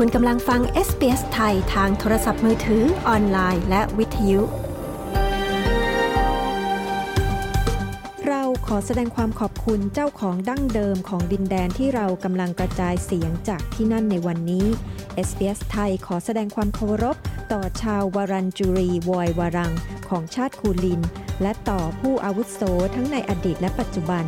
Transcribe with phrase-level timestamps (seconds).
[0.00, 4.40] คุณกำลังฟัง SBS ไทยทางโทรศัพท์มือถือออนไลน์ และวิทยุ
[8.26, 14.66] เราขอแสดงความขอบคุณเจ้าของดั้งเดิมของดินแดนที่เรากำลังกระจายเสียงจากที่นั่นในวันนี้
[15.28, 17.16] SBS ไทยขอแสดงความเคารพ
[17.52, 19.72] ต่อชาววารันจุรีวอยวารัง
[20.08, 21.00] ของชาติคูลิน
[21.42, 22.60] และต่อผู้อาวุโส
[22.94, 24.24] ทั้งในอดีตและปัจจุบัน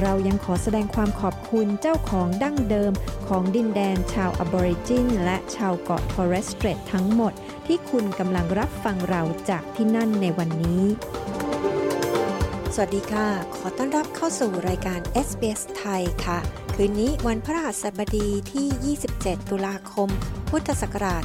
[0.00, 2.92] เรายังขอแสดงความขอบคุณเจ้าของดั้งเดิม
[3.28, 7.32] ของดินแดนชาวอบอริจิน และชาวเกาะทอร์เรสสเตรตทั้งหมด
[7.66, 10.82] ที่คุณกำลังรับฟังเราจากที่นั่นในวันนี้
[12.74, 16.38] สวัสดีค่ะ ขอต้อนรับเข้าสู่รายการ SBS ไทยค่ะ
[16.74, 20.08] คืนนี้วันพระหัสบดีที่ 27 ตุลาคม
[20.50, 21.22] พุทธศักราช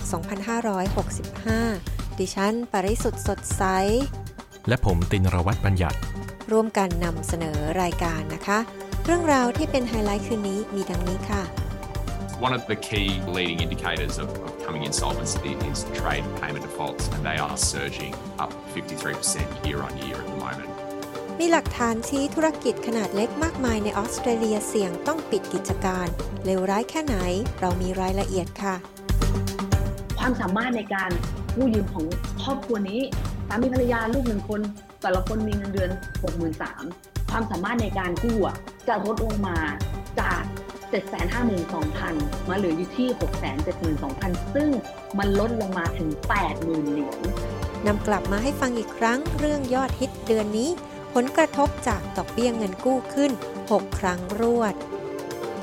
[1.10, 3.64] 2565 ดิฉัน ปริสุทธ์สดใส
[4.68, 5.98] และผมตินรวัตรบัญญัติ
[6.52, 8.60] ร่วมกันนำเสนอรายการนะคะ
[9.06, 11.44] เรื่องราวที่เป็นไฮไลท์คืนนี้มีดังนี้ค่ะ
[12.48, 13.08] One of the key
[13.38, 18.52] leading indicators of, of coming insolvency is trade payment defaults, and they are surging up
[18.74, 20.72] 53% year on year at the moment.
[21.40, 26.08] มีหลักฐานชี้ธุรกิจขนาดเล็กมากมายในออสเตรเลียเสี่ยงต้องปิดกิจการ
[26.46, 27.16] เลวร้ายแค่ไหน
[27.60, 28.76] เรามีรายละเอียดค่ะ
[30.20, 31.12] ความสามารถในการ
[31.56, 32.06] กู้ยืมของ
[32.44, 33.02] ครอบครัวนี้
[33.48, 34.62] สามีภรรยาลูกหนึ่งคน
[35.06, 35.92] แต่ละคนมีเงินเดือน
[36.60, 38.38] 63,000ความสามารถในการกู้
[38.88, 39.58] จะลดลงมา
[40.20, 40.42] จาก
[41.66, 43.08] 752,000 มาเหลืออยู่ที่
[43.82, 44.70] 672,000 ซึ่ง
[45.18, 46.10] มันลดลงมาถึง
[46.50, 47.20] 80,000 เหรียญ
[47.86, 50.70] นำกลับมาให้ฟังอีกครั้งเรื่องยอดฮิตเดือนนี้
[51.14, 53.32] ผลกระทบจากดอกเบี้ยเงินกู้ขึ้น
[53.66, 54.76] 6 ครั้งรวด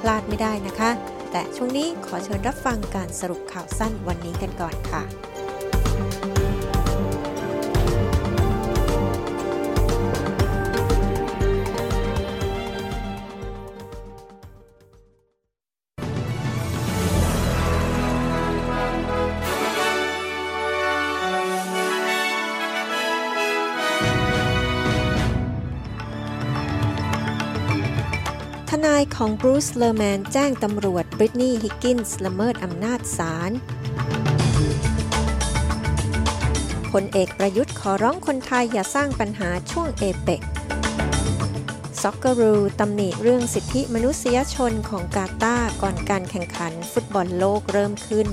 [0.01, 0.91] พลาดไม่ได้นะคะ
[1.33, 5.03] แต่ช่วงนี้ขอเชิญรับฟังการสรุปข่าวสั้นวันนี้กันก่อนค่ะ
[29.17, 33.51] ของบรูซ เลอร์แมน แจ้งตำรวจบริตนีย์ ฮิกกินส์ ละเมิดอำนาจศาล
[36.93, 40.43] พลเอกประยุทธ์ขอร้องคนไทยอย่าสร้างปัญหาช่วงเอเปก
[42.03, 48.29] Socceroos ตำหนิเรื่องสิทธิมนุษยชนของกาตาร์ก่อนการแข่งขันฟุตบอลโลกเริ่มขึ้น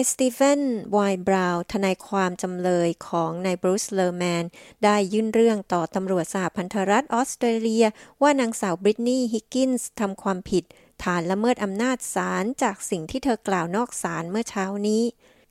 [0.00, 0.60] นายสตีเฟน
[0.92, 4.44] ไวน์บราวน์ทนายความจำเลยของนายบรูซเลอร์แมน
[4.84, 7.86] ได้ยื่นเรื่องต่อตำรวจสหพันธรัฐออสเตรเลีย
[8.22, 10.64] ว่านางสาวบริตนีย์ฮิกกินส์ทำความผิด
[11.02, 15.02] ฐานละเมิดอำนาจศาลจากสิ่งที่เธอกล่าวนอกศาลเมื่อเช้านี้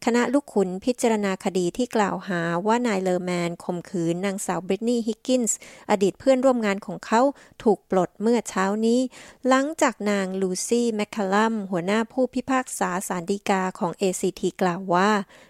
[0.06, 5.58] คณะลูกขุนพิจารณาคดีที่กล่าวหาว่านายเลอร์แมนข่มขืนนางสาวบริตนีย์ฮิกกินส์
[5.90, 7.22] อดีตเพื่อนร่วมงานของเขา
[7.64, 9.00] ถูกปลดเมื่อเช้านี้
[9.48, 15.10] หลังจากนางลูซี่แมคคาลัมหัวหน้าผู้พิพากษาศาลฎีกาของ ACT กล่าวว่า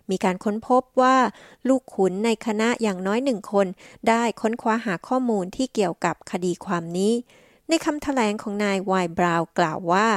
[0.10, 1.18] มีการค้นพบว่า
[1.68, 3.68] ลูกขุนในคณะอย่างน้อยหนึ่งคน
[4.10, 7.14] ได้ค้นคว้าหาข้อมูลที่เกี่ยวกับคดีความนี้
[7.70, 10.08] ในคำแถลงของนายไวน์บราวน์กล่าวว่า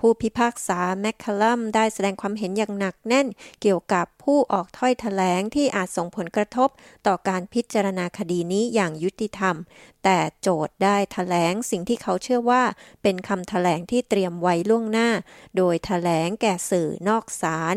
[0.00, 3.26] ผู้พิพากษาแมคคาลัมได้แสดงความเห็นอย่างหนักแน่น
[3.60, 6.68] เกี่ยวกับผู้ออกถ้อยแถลงที่อาจส่งผลกระทบ
[7.06, 9.56] ต่อการพิจารณาคดีนี้อย่างยุติธรรม
[10.04, 12.62] แต่โจทย์ได้แถลงสิ่งที่เขาเชื่อว่า
[13.02, 15.08] เป็นคำแถลงที่เตรียมไว้ล่วงหน้า
[15.56, 17.76] โดยแถลงแก่สื่อนอกศาล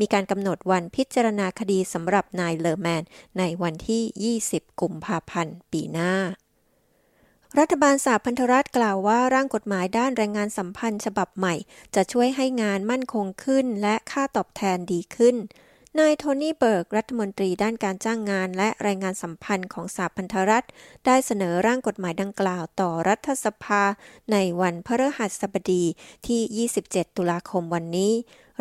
[0.00, 3.02] มีการกำหนดวันพิจารณาคดีสำหรับนายเลอร์แมน
[3.38, 6.12] ในวันที่ 20 กุมภาพันธ์ ปีหน้า
[7.60, 11.54] รัฐบาลสหพันธรัฐกล่าวว่าร่างกฎหมายด้านแรงงานสัมพันธ์ฉบับใหม่
[11.94, 15.36] จะช่วยให้งานมั่นคงขึ้นและค่าตอบแทนดีขึ้น
[15.98, 20.66] นายโทนี่เบิร์กรัฐมนตรีด้านการจ้างงานและแรงงานสัมพันธ์ของสหพันธรัฐ
[21.06, 23.82] ได้เสนอร่างกฎหมายดังกล่าวต่อรัฐสภา
[24.32, 25.84] ในวันพฤหัสบดี
[26.26, 28.12] ที่ 27 ตุลาคมวันนี้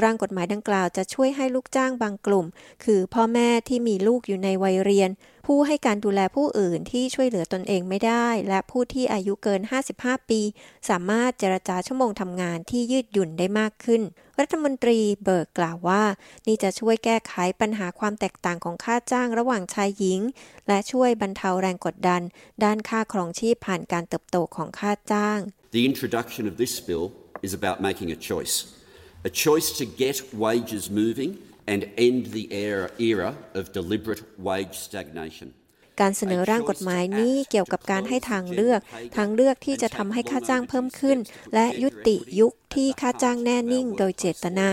[0.03, 2.45] ร่างกฎหมายดังกล่าวจะช่วยให้ลูกจ้างบางกลุ่ม
[2.83, 5.09] คือพ่อแม่ที่มีลูกอยู่ในวัยเรียน
[5.45, 9.61] ผู้ให้การดูแลผู้อื่นที่ช่วยเหลือตนเองไม่ได้ และผู้ที่อายุเกิน
[9.95, 10.41] 55 ปี
[10.89, 14.01] สามารถเจรจาชั่วโมงทำงานที่ยืดหยุ่นได้มากขึ้น
[14.39, 16.03] รัฐมนตรีเบิร์กกล่าวว่า
[16.47, 20.19] นี่จะช่วยแก้ไขปัญหาความแตกต่างของค่าจ้างระหว่างชายหญิง
[20.67, 22.21] และช่วยบรรเทาแรงกดดัน
[22.63, 25.39] ด้านค่าครองชีพผ่านการเติบโตของค่าจ้าง
[25.77, 27.05] The introduction of this bill
[27.47, 28.55] is about making a choice.
[29.25, 35.47] A choice to get wages moving and end the era, era of deliberate wage stagnation.
[36.01, 38.79] การเสนอร่างกฎหมายนี้เกี่ยวกับการให้ทางเลือก
[39.17, 41.17] ทางเลือกที่จะทำให้ค่าจ้างเพิ่มขึ้น
[41.53, 44.69] และยุติยุค ที่ค่าจ้างแน่นิ่งโดยเจตนา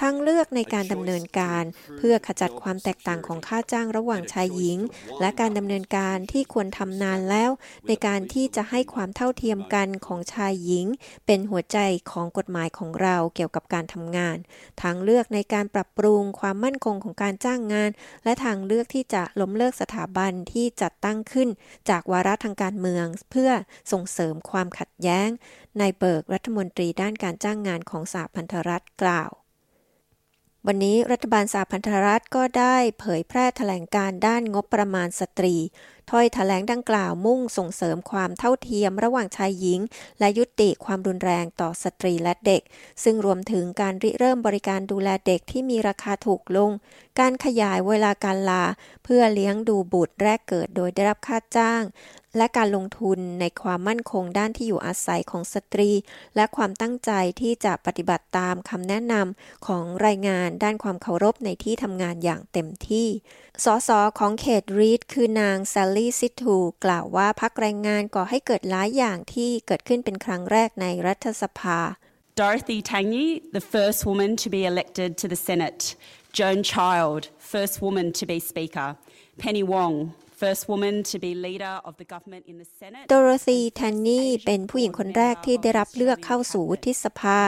[0.00, 1.64] ทางเลือกในการดำเนินการ
[1.98, 4.78] เพื่อขจัดความแตกต่างของค่าจ้างระหว่างชายหญิง
[5.20, 7.50] และการดำเนินการที่ควรทำนานแล้ว
[7.88, 10.86] ในการที่จะให้ความเท่าเทียมกันของชายหญิง
[11.26, 11.78] เป็นหัวใจ
[12.10, 14.36] ของกฎหมายของเราเกี่ยวกับการทำงาน
[14.82, 17.90] ทางเลือกในการปรับปรุงความมั่นคงของการจ้างงาน
[18.24, 21.48] และทางเลือกที่จะล้มเลิกสถาบันที่จัดตั้งขึ้น
[21.90, 23.50] จากวาระทางการเมือง เพื่อ
[23.92, 25.28] ส่งเสริมความขัดแย้ง
[25.80, 29.30] นายเบิกรัฐมนตรีด้านการจ้างงานของสหพันธรัฐกล่าว
[30.66, 35.54] วันนี้รัฐบาลสหพันธรัฐก็ได้เผยแพร่แถลงการด้านงบประมาณสตรี
[36.10, 39.80] ถ้อยแถลงดังกล่าวมุ่งส่งเสริมความเท่าเทียมระหว่างชายหญิง
[40.18, 42.62] และยุติความรุนแรงต่อสตรีและเด็ก
[43.04, 46.70] ซึ่งรวมถึงการริเริ่มบริการดูแลเด็กที่มีราคาถูกลง
[47.20, 48.64] การขยายเวลาการลา
[49.04, 51.82] เพื่อเลี้ยงดูบุตรแรกเกิดโดยได้รับค่าจ้าง
[52.36, 55.90] และการลงทุนในความมั่นคงด้านที่อยู่อาศัยของสตรี
[56.36, 63.08] และความตั้งใจที่จะปฏิบัติตามคำแนะนำของรายงานด้านความเคารพในที่ทำงานอย่างเต็มที่
[63.64, 71.80] สสของเขตรีดคือนางซลลี่ซิทูกล่าวว่าพักแรงงานก่อให้เกิดหลายอย่างที่เกิดขึ้นเป็นครั้งแรกในรัฐสภา
[72.42, 73.26] Dorothy Tangi,
[73.58, 75.82] the first woman to be elected to the Senate.
[76.38, 78.88] Joan Child, first woman to be Speaker.
[79.38, 79.94] Penny Wong,
[80.42, 83.04] first woman to be leader of the government in the Senate.
[83.12, 87.38] Dorothy Taney เป็นผู้หญิงคนแรกที่ได้รับเลือกเข้าสู่วุฒิสภา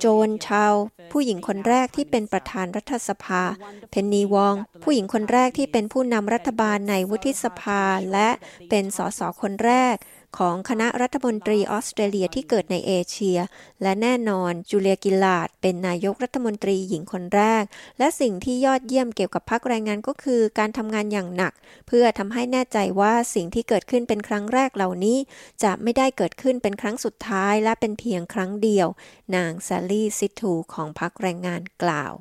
[0.00, 0.72] โจนชาว
[1.12, 3.42] ผู้หญิงคนแรกที่เป็นประธานรัฐสภา
[3.90, 7.82] เพนนีวอง ผู้หญิงคนแรกที่เป็นผู้นำรัฐบาลในวุฒิสภา
[8.12, 8.28] และ
[8.70, 9.96] เป็นสสคนแรก
[10.38, 13.38] ของคณะรัฐมนตรีออสเตรเลียที่เกิดในเอเชีย
[13.82, 17.64] และแน่นอนจูเลียกิลาดเป็นนายกรัฐมนตรีหญิงคนแรก
[17.98, 21.52] และสิ่งที่ยอดเยี่ยมเกี่ยวกับพักแรงงานก็คือการทำงานอย่างหนัก
[21.86, 25.18] เพื่อทำให้แน่ใจว่าสิ่งที่เกิดขึ้นเป็นครั้งแรกเหล่านี้
[25.62, 28.88] จะไม่ได้เกิดขึ้นเป็นครั้งสุดท้ายและเป็นเพียงครั้งเดียว
[29.34, 32.14] นางซาลี่ซิทูของพรรคแรงงานกล่าว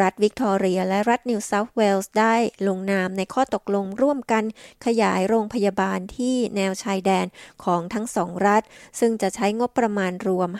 [0.00, 2.34] รัฐวิกตอเรียและรัฐนิวเซาท์เวลส์ได้
[2.68, 4.44] ลงนามในข้อตกลงร่วมกัน
[4.86, 7.26] ขยายโรงพยาบาลที่แนวชายแดน
[7.64, 8.62] ของทั้งสองรัฐ
[9.00, 10.50] ซึ่งจะใช้งบประมาณรวม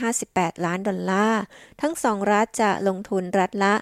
[0.00, 1.42] 558 ล้านดอลลาร์
[1.82, 3.74] ทั้งสองรัฐจะลงทุนรัฐละ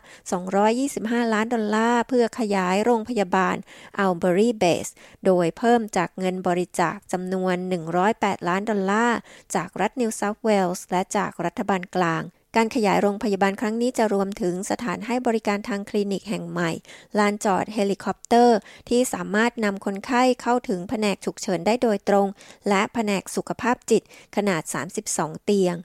[0.62, 3.56] 225 ล้านดอลลาร์ เพื่อขยายโรงพยาบาล
[3.98, 4.88] อัลเบอรี่เบส
[5.26, 7.56] โดยเพิ่มจากเงินบริจาคจำนวน
[8.02, 9.18] 108 ล้านดอลลาร์
[9.54, 12.24] จากรัฐนิวเซาท์เวลส์และจากรัฐบาลกลาง
[12.56, 16.70] การขยายโรงพยาบาลครั้งนี้จะรวมถึงสถานให้บริการทางคลินิกแห่งใหม่
[17.18, 18.58] ลานจอดเฮลิคอปเตอร์
[18.88, 22.26] ที่สามารถนำคนไข้เข้าถึงแผนกฉุกเฉินได้โดยตรง
[22.68, 24.02] และแผนกสุขภาพจิต
[24.36, 24.62] ขนาด
[25.04, 25.76] 32 เตียง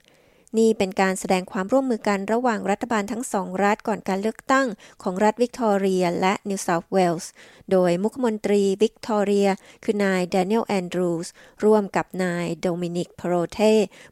[0.56, 4.66] นี่เป็นการแสดงความร่วมมือกันระหว่างรัฐบาลทั้งสองรัฐก่อนการเลือกตั้ง
[5.02, 7.30] ของรัฐวิกตอเรียและนิวเซาท์เวลส์
[7.70, 9.48] โดยมุขมนตรีวิกตอเรีย
[9.84, 11.28] คือนายแดเนียลแอนดรูส
[11.64, 13.60] ร่วมกับนายโดมินิกเพโรเท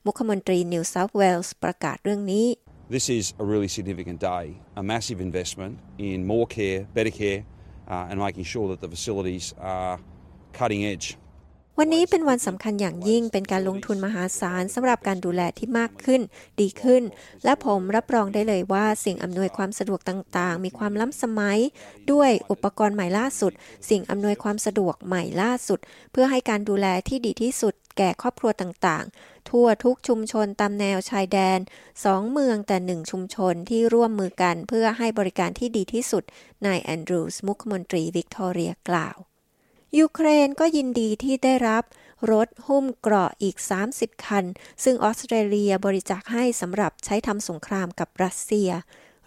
[0.06, 2.46] มุขมนตรีนิวเซาท์เวลส์ประกาศเรื่องนี้
[2.96, 4.44] This is a really significant day,
[4.82, 5.74] a massive investment
[6.08, 7.40] in more care, better care,
[7.92, 9.46] uh, and making sure that the facilities
[9.76, 9.98] are
[10.58, 11.06] cutting edge.
[11.80, 16.20] วันนี้เป็นวันสำคัญอย่างยิ่งเป็นการลงทุนมหาศาลสำหรับการดูแลที่มากขึ้น
[16.60, 17.02] ดีขึ้น
[17.44, 21.58] และผมรับรองได้เลยว่าสิ่งอำนวยความสะดวกต่างๆ มีความล้ำสมัย
[22.12, 23.52] ด้วยอุปกรณ์ใหม่ล่าสุด
[23.90, 25.78] สิ่งอำนวยความสะดวกใหม่ล่าสุด
[26.12, 31.58] เพื่อให้การดูแลที่ดีที่สุดแก่ครอบครัวต่างๆ ทั่วทุกชุมชนตามแนวชายแดน
[32.04, 36.24] สองเมืองแต่หนึ่งชุมชนที่ร่วมมือกันเพื่อให้บริการที่ดีที่สุด
[36.66, 39.18] นายแอนดรูส์มุขมนตรีวิกตอเรียกล่าว
[39.98, 41.84] ยูเครนก็ยินดีที่ได้รับ
[42.32, 43.56] รถหุ้มเกราะอีก
[43.90, 44.44] 30 คัน
[44.84, 48.70] ซึ่งออสเตรเลียบริจาคให้สำหรับใช้ทำสงครามกับรัสเซีย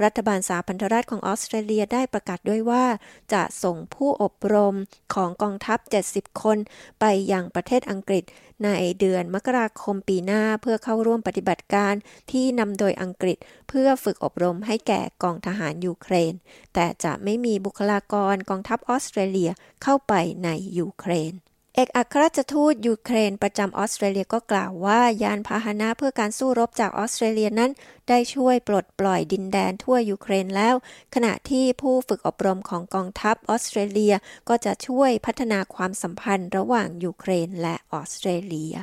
[0.04, 2.86] รัฐบาลสาพันธรัฐของออสเตรเลียได้ประกาศด้วยว่า
[3.34, 4.76] จะส่งผู้อบรม
[5.14, 5.80] ของกองทัพ
[6.12, 6.58] 70 คน
[7.00, 8.24] ไปยังประเทศอังกฤษ
[8.64, 11.94] ในเดือนมกราคมปีหน้าเพื่อเข้าร่วมปฏิบัติการ
[12.32, 13.38] ที่นำโดยอังกฤษ
[13.70, 16.34] เพื่อฝึกอบรมให้แก่กองทหารยูเครน
[16.74, 19.52] แต่จะไม่มีบุคลากรกองทัพออสเตรเลีย
[19.84, 20.14] เข้าไป
[20.44, 21.34] ในยูเครน
[21.80, 27.72] อกอัครราชทูตยูเครนประจำออสเตรเลียก็กล่าวว่า ยานพาหนะเพื่อการสู้รบจากออสเตรเลียนั้น
[28.10, 30.76] ได้ช่วยปลดปล่อยดินแดนทั่วยูเครนแล้ว
[31.16, 34.14] ขณะที่ผู้ฝึกอบรมของกองทัพออสเตรเลีย
[34.50, 38.76] ก็จะช่วยพัฒนาความสัมพันธ์ระหว่างยูเครนและออสเตรเลีย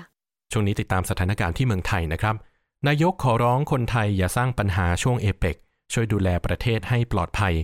[0.53, 2.35] ช่วงนี้ติดตามสถานการณ์ที่เมืองไทยนะครับ
[2.89, 5.57] นายกขอร้องคนไทยอย่าสร้างปัญหาช่วงเอเปก
[5.93, 7.55] ช่วยดูแลประเทศให้ปลอดภัย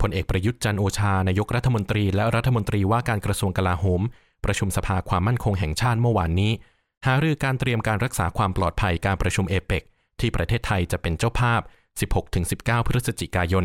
[0.00, 4.02] พลเอกประยุทธ์จันโอชานายกรัฐมนตรีและรัฐมนตรีว่าการกระทรวงกลาโหม
[4.44, 6.52] ประชุมสภาความมั่นคงแห่งชาติเมื่อวานนี้
[7.06, 9.82] หารือการเตรียมการรักษาความปลอดภัยการประชุมเอเปก
[10.20, 11.60] ที่ประเทศไทยจะเป็นเจ้าภาพ
[12.24, 13.64] 16-19 พฤศจิกายน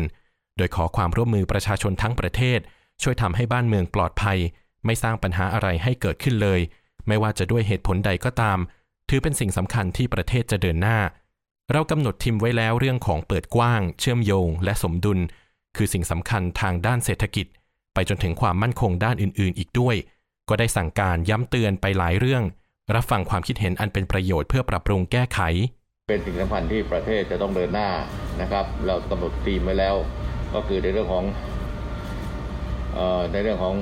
[0.56, 2.58] โดยขอความร่วมมือประชาชนทั้งประเทศ
[3.02, 4.38] ช่วยทำให้บ้านเมืองปลอดภัย
[4.84, 6.60] ไม่สร้างปัญหาอะไรให้เกิดขึ้นเลย
[7.06, 8.58] ไม่ว่าจะด้วยเหตุผลใดก็ตาม
[9.08, 10.98] ถือเป็นสิ่งสำคัญที่ประเทศจะเดินหน้า
[11.72, 15.18] เรากำหนดทิมไว้แล้วเรื่องของเปิดกว้าง เชื่อมโยง และสมดุล
[15.76, 17.46] คือสิ่งสำคัญทางด้านเศรษฐกิจ
[17.94, 19.96] ไปจนถึงความมั่นคงด้านอื่น ๆ อีกด้วย
[20.48, 22.42] ก็ได้สั่งการย้ำเตือนไปหลายเรื่อง
[22.94, 25.40] รับฟังความคิดเห็นอันเป็นประโยชน์เพื่อปรับปรุงแก้ไข
[26.08, 27.88] เป็นสิ่งสำคัญที่ประเทศจะต้องเดินหน้า
[28.40, 29.94] นะครับ เรากำหนดธีมไว้แล้ว
[30.54, 31.24] ก็คือในเรื่องของ
[32.94, 33.74] เออในเรื่องของ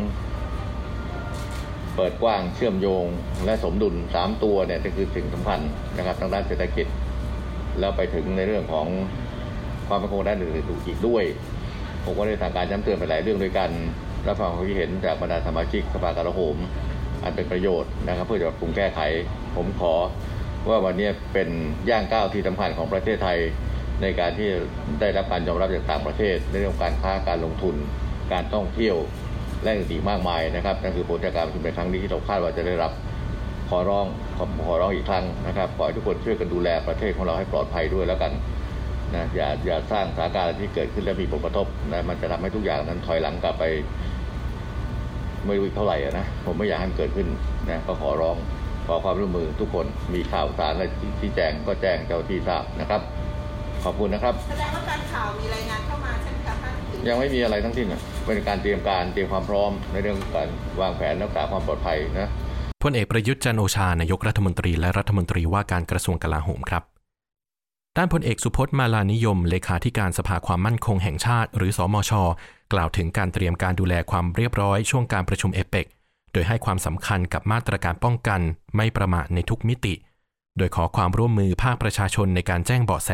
[1.97, 3.05] เปิดกว้างเชื่อมโยง
[3.45, 5.61] และสมดุลสามตัวเนี่ยนี่คือสิ่งสำคัญ
[5.97, 6.87] นะครับทางด้านเศรษฐกิจ
[7.79, 8.87] แล้วไปถึงในเรื่องของ
[9.89, 11.25] ความมั่นคงด้านอื่นๆอีกด้วย
[12.05, 13.71] ผมก็ได้สั่งการย้ำเตือนไปหลายเรื่องด้วยกัน
[14.28, 16.56] รับฟังความคิดเห็นจากบรรดาสมาชิกสภากลาโหม
[17.23, 19.00] อันเป็นประโยชน์นะครับ เพื่อจะปรับปรุงแก้ไข
[19.56, 19.95] ผมขอ
[20.68, 21.49] ว่าวันนี้เป็น
[21.90, 23.38] ย่างก้าวที่สำคัญของประเทศไทย
[24.02, 24.49] ในการที่
[25.00, 27.75] ได้รับการยอมรับจากต่างประเทศ ในเรื่องการค้าการลงทุน
[28.33, 28.97] การท่องเที่ยว
[29.62, 32.92] และอื่นๆมากมายนะครับนั่นคือผลจากการประชุมในครั้งนี้ที่เราคาดว่าจะได้รับ
[33.68, 34.06] ขอร้อง
[34.37, 38.33] ขอขอร้องอีกครั้งนะครับขอให้ทุกคนช่วยกันดูแลประเทศของเราให้ปลอดภัยด้วยแล้วกัน
[39.14, 43.64] นะอย่าอย่าสร้างสถานการณ์ที่เกิดขึ้นและมีผลกระทบนะมันจะทำให้ทุกอย่างนั้นถอยหลังกลับไป
[45.49, 47.26] ไม่รู้อีกเท่าไหร่อะนะผมไม่อยากให้มันเกิดขึ้น
[47.71, 48.37] นะก็ขอร้อง
[48.87, 50.85] ขอความร่วมมือทุกคนมีข่าวสารอะไร
[51.21, 53.00] ที่แจ้งก็แจ้งเจ้าที่ทราบนะครับ
[53.85, 60.49] ขอบคุณนะครับแสดงว่าการข่าวมีรายงานเข้ามาใช่ไหมคะท่านถึงยังไม่มีอะไรทั้งสิ้นอะเป็นการเตรียมการเตรียมความพร้อมในเรื่องการ
[60.81, 62.31] วางแผนรักษาความปลอดภัยนะ
[62.83, 66.96] พลเอกประยุทธ์จันทร์โอชานายกรัฐมนตรีและรัฐมนตรีว่าการกระทรวงกลาโหมครับ
[67.97, 72.12] ด้านพลเอกสุพจน์มาลานิยม เลขาธิการสภาความมั่นคงแห่งชาติ หรือสอมช
[72.73, 75.87] กล่าวถึงการเตรียมการดูแลความเรียบร้อยช่วงการประชุมเอเปก
[76.33, 78.41] โดยให้ความสำคัญกับมาตรการป้องกัน
[78.76, 79.95] ไม่ประมาทในทุกมิติ
[80.59, 83.11] โดยขอความร่วมมือภาคประชาชนในการแจ้งเบาะแส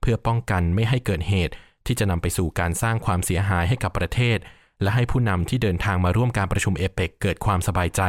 [0.00, 1.54] เพื่อป้องกันไม่ให้เกิดเหตุ
[1.86, 4.38] ที่จะนำไปสู่การสร้างความเสียหายให้กับประเทศ
[4.82, 8.02] และให้ผู้นำที่เดินทางมาร่วมการประชุมเอเปกเกิดความสบายใจ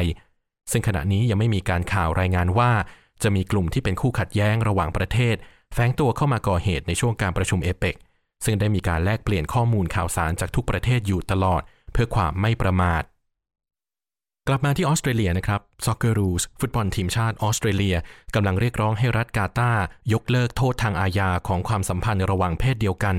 [0.71, 2.71] ซึ่งขณะนี้ยังไม่มีการข่าวรายงานว่า
[3.23, 5.35] จะมีกลุ่มที่เป็นคู่ขัดแย้งระหว่างประเทศ
[5.73, 7.95] แฝงตัวเข้ามาก่อเหตุในช่วงการประชุมเอเปก
[8.45, 11.61] ซึ่งได้มีการแลกเปลี่ยนข้อมูลข่าวสารจากทุกประเทศอยู่ตลอด
[11.91, 13.03] เพื่อความไม่ประมาท
[14.47, 17.95] กลับมาที่ออสเตรเลียนะครับ Socceroos ฟุตบอลทีมชาติออสเตรเลีย
[18.35, 19.71] กำลังเรียกร้องให้รัฐกาตาร์
[20.13, 23.15] ยกเลิกโทษทางอาญาของความสัมพันธ์ระหว่างเพศเดียวกัน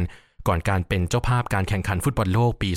[0.49, 2.71] ก่อนการเป็นเจ้าภาพการแข่งขันฟุตบอลโลกปี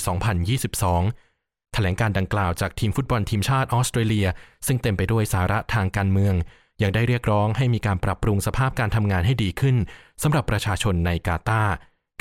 [0.64, 4.26] 2022แถลงการดังกล่าวจากทีมฟุตบอลทีมชาติออสเตรเลีย
[4.66, 6.34] ซึ่งเต็มไปด้วยสาระทางการเมือง
[6.82, 9.76] ยังได้เรียกร้องให้มีการปรับปรุงสภาพการทำงานให้ดีขึ้น
[10.22, 11.62] สำหรับประชาชนในกาตาร์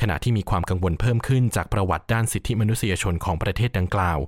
[0.01, 4.19] ขณะที่มีความกังวลเพิ่มขึ้นจากประวัติด้านสิทธิมนุษยชนของประเทศดังกล่าว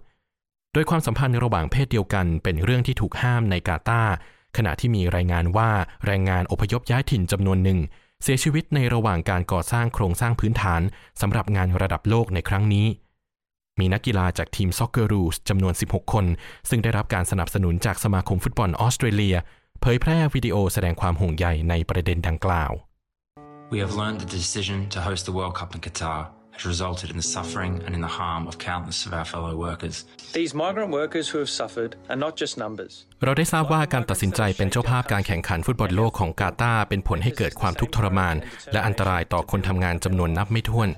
[0.73, 4.03] โดยความสัมพันธ์ระหว่างเพศเดียวกันเป็นเรื่องที่ถูกห้ามในกาตา
[4.57, 5.69] ขณะที่มีรายงานว่า
[6.05, 7.79] แรงงานอพยพย้ายถิ่นจำนวนหนึ่ง
[8.23, 10.81] เสียชีวิตในระหว่างการก่อสร้างโครงสร้างพื้นฐาน
[11.21, 12.87] สำหรับงานระดับโลกในครั้งนี้
[13.79, 16.25] มีนักกีฬาจากทีม Soccer Rules จำนวน 16 คน
[16.69, 19.35] ซึ่งได้รับการสนับสนุนจากสมาคมฟุตบอลออสเตรเลีย
[19.81, 22.71] เผยแพร่วิดีโอแสดงความห่วงใยในประเด็นดังกล่าว
[23.73, 26.19] We have learned that the decision to host the World Cup in Qatar
[26.55, 29.95] has resulted in the suffering and in the harm of countless of our fellow workers.
[30.39, 32.93] These migrant workers who have suffered are not just numbers.
[33.23, 38.35] เราได้ทราบว่าการตัดสินใจเป็นเจ้าภาพการแข่งขันฟุตบอลโลกของกาตาร์เป็นผลให้เกิดความทุกข์ทรมาน
[38.73, 40.89] และอันตรายต่อคนทำงานจำนวนนับไม่ถ้วน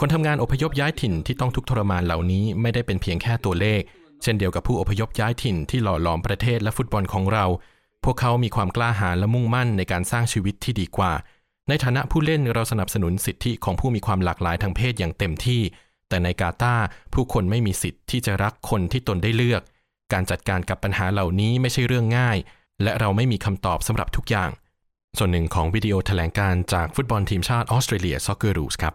[0.00, 3.80] คนทำงานอพยพย้ายถิ่นที่ต้องทุกข์ทรมานเหล่านี้ไม่ได้เป็นเพียงแค่ตัวเลข
[4.22, 7.44] เช่นเดียวกับผู้อพยพย้ายถิ่นที่หล่อหลอมประเทศและฟุตบอลของเรา
[8.04, 11.12] พวกเขามีความกล้าหาญและมุ่งมั่นในการสร้างชีวิตที่ดีกว่า
[11.68, 15.62] ในฐานะผู้เล่นเราสนับสนุนสิทธิของผู้มีความหลากหลายทางเพศอย่างเต็มที่
[16.08, 16.76] แต่ในกาตา
[17.14, 19.62] ผู้คนไม่มีสิทธิ์ที่จะรักคนที่ตนได้เลือก
[20.12, 22.36] การจัดการกับปัญหาเหล่านี้ไม่ใช่เรื่องง่าย
[22.82, 24.50] และเราไม่มีคำตอบสำหรับทุกอย่าง
[25.18, 28.94] ส่วนหนึ่งของวิดีโอแถลงการจากฟุตบอลทีมชาติออสเตรเลีย Soccer Rules ครับ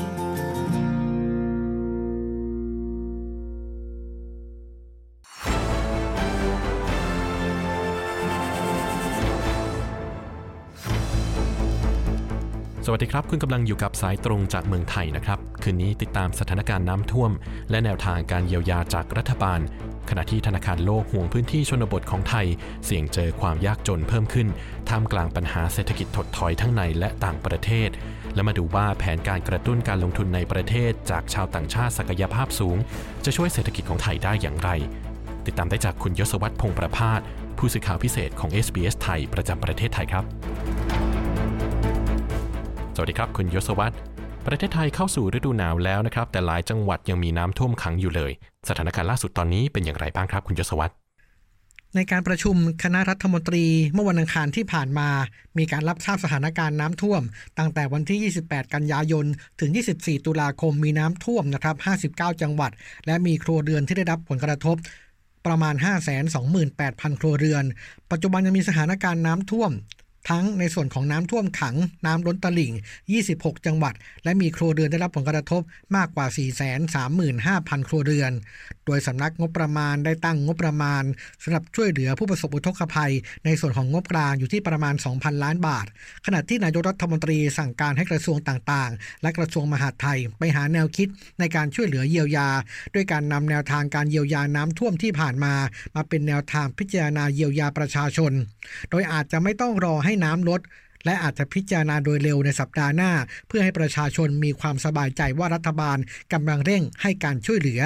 [12.91, 17.31] วัสดีครับ คุณกำลังอยู่กับสายตรงจากเมืองไทยนะครับ คืนนี้ติดตามสถานการณ์น้ำท่วม
[17.69, 19.59] และแนวทางการเยียวยาจากรัฐบาล
[20.09, 22.47] ขณะที่ธนาคารโลกห่วงพื้นที่ชนบทของไทย
[22.85, 24.47] เสี่ยงเจอความยากจนเพิ่มขึ้น
[24.89, 27.89] ท่ามกลางปัญหาเศรษฐกิจถดถอยทั้งในและต่างประเทศ
[28.35, 32.77] และมาดูว่าแผนการกระตุ้นการลงทุนในประเทศ จากชาวต่างชาติศักยภาพสูง
[33.25, 34.69] จะช่วยเศรษฐกิจของไทยได้อย่างไร
[35.45, 37.21] ติดตามได้จากคุณยศวัตรพงประพาส
[37.57, 41.10] ผู้สื่อข่าวพิเศษของ SBS ไทยประจำประเทศไทยครับ
[42.95, 43.95] สวัสดีครับ คุณยศวัตร
[44.47, 48.31] ประเทศไทยเข้าสู่ฤดูหนาวแล้วนะครับ แต่หลายจังหวัดยังมีน้ำท่วมขังอยู่เลย
[48.69, 50.93] สถานการณ์ล่าสุดตอนนี้เป็นอย่างไรบ้างครับคุณยศวัตร
[51.95, 55.09] ในการประชุมคณะรัฐมนตรีเมื่อวันอังคารที่ผ่านมา
[55.57, 57.21] มีการรับทราบสถานการณ์น้ำท่วม
[57.57, 59.25] ตั้งแต่วันที่ 28 กันยายน
[59.59, 61.75] ถึง 24 ตุลาคมมีน้ำท่วมนะครับ
[62.11, 62.71] 59 จังหวัด
[63.05, 64.75] และมีครัวเรือนที่ได้รับผลกระทบ
[65.45, 65.75] ประมาณ
[66.47, 67.63] 528,000 ครัวเรือน
[68.11, 69.71] ปัจจุบันยังมีสถานการณ์น้ำท่วม
[70.29, 71.75] ทั้งในส่วนของน้ำท่วมขัง
[72.05, 72.73] น้ำล้นตลิ่ง
[73.19, 75.61] 26 จังหวัด และมีครัวเรือนได้รับผลกระทบ
[75.95, 76.27] มากกว่า
[76.97, 78.31] 435,000 ครัวเรือน
[78.85, 81.03] โดยสำนักงบประมาณได้ตั้งงบประมาณ
[81.43, 83.13] สำหรับช่วยเหลือผู้ประสบอุทกภัย
[83.45, 85.85] ในส่วนของงบกลางอยู่ที่ประมาณ 2,000 ล้านบาท
[86.25, 91.07] ขณะที่นายกรัฐมนตรีสั่งการให้กระทรวงต่างๆ และกระทรวงมหาดไทยไปหาแนวคิด
[91.39, 92.49] ในการช่วยเหลือเยียวยา
[92.93, 95.53] ด้วยการนำแนวทางการเยียวยาน้ำท่วมที่ผ่านมา
[95.95, 98.31] มาเป็นแนวทางพิจารณาเยียวยาประชาชน
[98.89, 100.61] โดยอาจจะไม่ต้องรอให้ให้น้ำลด
[101.05, 103.11] และอาจจะพิจารณาโดยเร็วในสัปดาห์หน้า
[103.47, 105.97] เพื่อให้ประชาชนมีความสบายใจว่ารัฐบาล
[106.33, 107.81] กำลังเร่งให้การช่วยเหลือ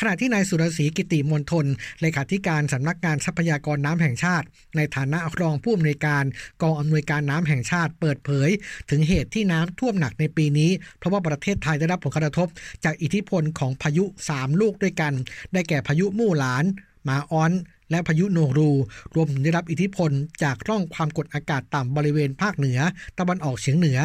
[0.00, 1.66] ขณะที่นายสุรศรีกิติมนทน
[2.00, 6.24] เลขาธิการสำนักงานทรัพยากรน้ำแห่งชาติ ในฐานะรองผู้อำนวยการ
[6.62, 8.50] กองอำนวยการน้ำแห่งชาติ เปิดเผย
[8.90, 12.48] ถึงเหตุที่น้ำท่วมหนักในปีนี้ เพราะว่าประเทศไทยได้รับผลกระทบ
[12.84, 15.12] จากอิทธิพลของพายุ 3 ลูกด้วยกัน
[15.52, 16.64] ได้แก่พายุมู่หลาน
[17.08, 17.52] มาอ้อน
[17.90, 18.70] และพายุโนรู
[19.14, 20.10] รวมถึงได้รับอิทธิพล
[20.42, 22.78] จากร่องความกดอากาศต่ำบริเวณภาคเหนือ
[23.18, 23.98] ตะวันออกเฉียงเหนือ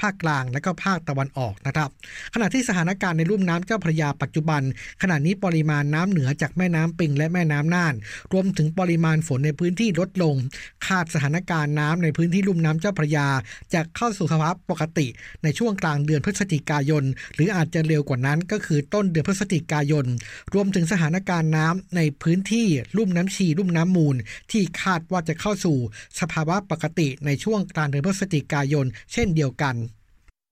[0.00, 1.90] ภาคกลางและก็ภาคตะวันออกนะครับ
[2.34, 4.62] ขณะที่สถานการณ์ในลุ่มน้ำเจ้าพระยาปัจจุบัน
[5.02, 7.94] ขณะนี้ปริมาณน้ำเหนือจากแม่น้ำปิงและแม่น้ำน่าน
[8.32, 10.34] รวมถึงปริมาณฝนในพื้นที่ลดลง
[10.86, 13.28] คาดสถานการณ์น้ำในพื้นที่ลุ่มน้ำเจ้าพระยา
[13.74, 15.06] จะเข้าสู่สภาพปกติ
[15.42, 17.04] ในช่วงกลางเดือนพฤศจิกายน
[17.34, 20.06] หรืออาจจะเร็วกว่านั้นก็คือต้นเดือนพฤศจิกายน
[20.54, 24.16] รวมถึงสถานการณ์น้ำในพื้นที่ลุ่มน้ำชี ลุ่มน้ำมูล
[24.50, 25.76] ที่คาดว่าจะเข้าสู่
[26.20, 29.74] สภาวะปกติในช่วงกลางเดือนพฤศจิกายน เช่นเดียวกัน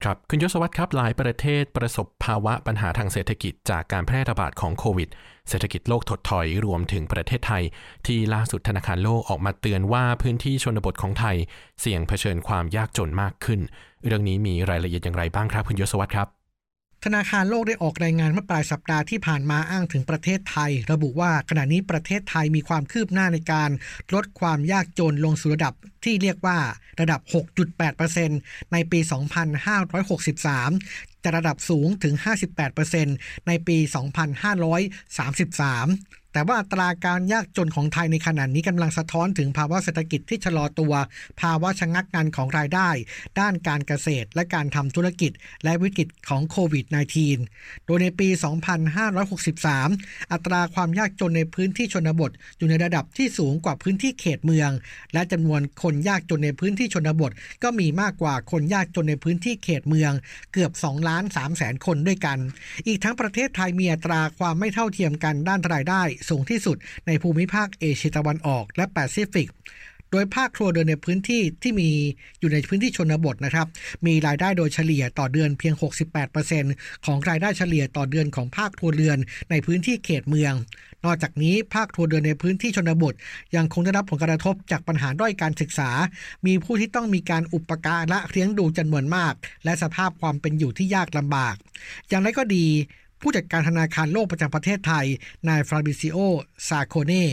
[0.04, 5.08] ครับคุณยศวัตรครับหลายประเทศประสบภาวะปัญหาทางเศรษฐกิจจากการแพร่ระบาดของโควิด
[5.48, 7.64] เศรษฐกิจโลกถดถอยรวมถึงประเทศไทย
[8.06, 11.36] ที่ล่าสุดธนาคารโลกออกมาเตือนว่าพื้นที่ชนบทของไทย
[11.80, 13.60] เสี่ยงเผชิญความยากจนมากขึ้น
[14.06, 16.43] เรื่องนี้มีรายละเอียดอย่างไรบ้างครับคุณยศวัตรครับ
[17.04, 23.70] ธนาคารโลกได้ออกรายงานเมื่อปลายสัปดาห์ที่ผ่านมาอ้างถึงประเทศไทย ระบุว่าขณะนี้ประเทศไทยมีความคืบหน้าในการ
[24.14, 26.58] ลดความยากจนลงสู่ระดับที่เรียกว่า
[27.00, 27.20] ระดับ
[27.96, 32.14] 6.8%ในปี 2563 จะระดับสูงถึง
[32.80, 40.92] 58%ในปี 2533 แต่ว่าอัตราการยากจนของไทยในขณะนี้กำลังสะท้อนถึงภาวะเศรษฐกิจที่ชะลอตัว
[41.40, 42.88] ภาวะชะงักงานของรายได้
[43.40, 45.32] ด้านการเกษตรและการทำธุรกิจ
[45.64, 46.84] และวิกฤตของโควิด
[47.34, 48.28] -19 โดยในปี
[49.50, 54.70] 2563 อัตราความยากจนในพื้นที่ชนบท อยู่ในระดับที่สูงกว่าพื้นที่เขตเมือง
[55.12, 60.12] และจำนวนคนยากจนในพื้นที่ชนบท ก็มีมากกว่าคนยากจนในพื้นที่เขตเมือง
[60.52, 62.38] เกือบ2ล้าน3แสนคนด้วยกัน
[62.86, 69.50] อีกทั้งประเทศไทยมีอัตราความไม่เท่าเทียมกันด้านรายได้สูงที่สุดในภูมิภาคเอเชียตะวันออกและแปซิฟิก
[70.12, 71.90] โดยภาคครัวเรือนในพื้นที่ที่มี
[72.40, 73.66] อยู่ในพื้นที่ชนบทนะครับ
[74.06, 75.74] มีรายได้โดยเฉลี่ยต่อเดือนเพียง
[76.40, 79.18] 68%ของรายได้เฉลี่ยต่อเดือนของภาคครัวเรือน
[79.50, 80.54] ในพื้นที่เขตเมือง
[81.04, 83.14] นอกจากนี้ภาคครัวเรือนในพื้นที่ชนบท
[83.56, 85.90] ยังคงได้รับผลกระทบจากปัญหาด้อยการศึกษา
[86.46, 89.34] มีผู้ที่ต้องมีการอุปการะเลี้ยงดูจำนวนมาก
[89.64, 91.54] และสภาพความเป็นอยู่ที่ยากลำบาก
[92.08, 92.66] อย่างไรก็ดี
[93.26, 95.06] ผู้จัดการธนาคารโลกประจำประเทศไทย
[95.48, 96.18] นายฟราบิซิโอ
[96.68, 97.26] ซาโคเน่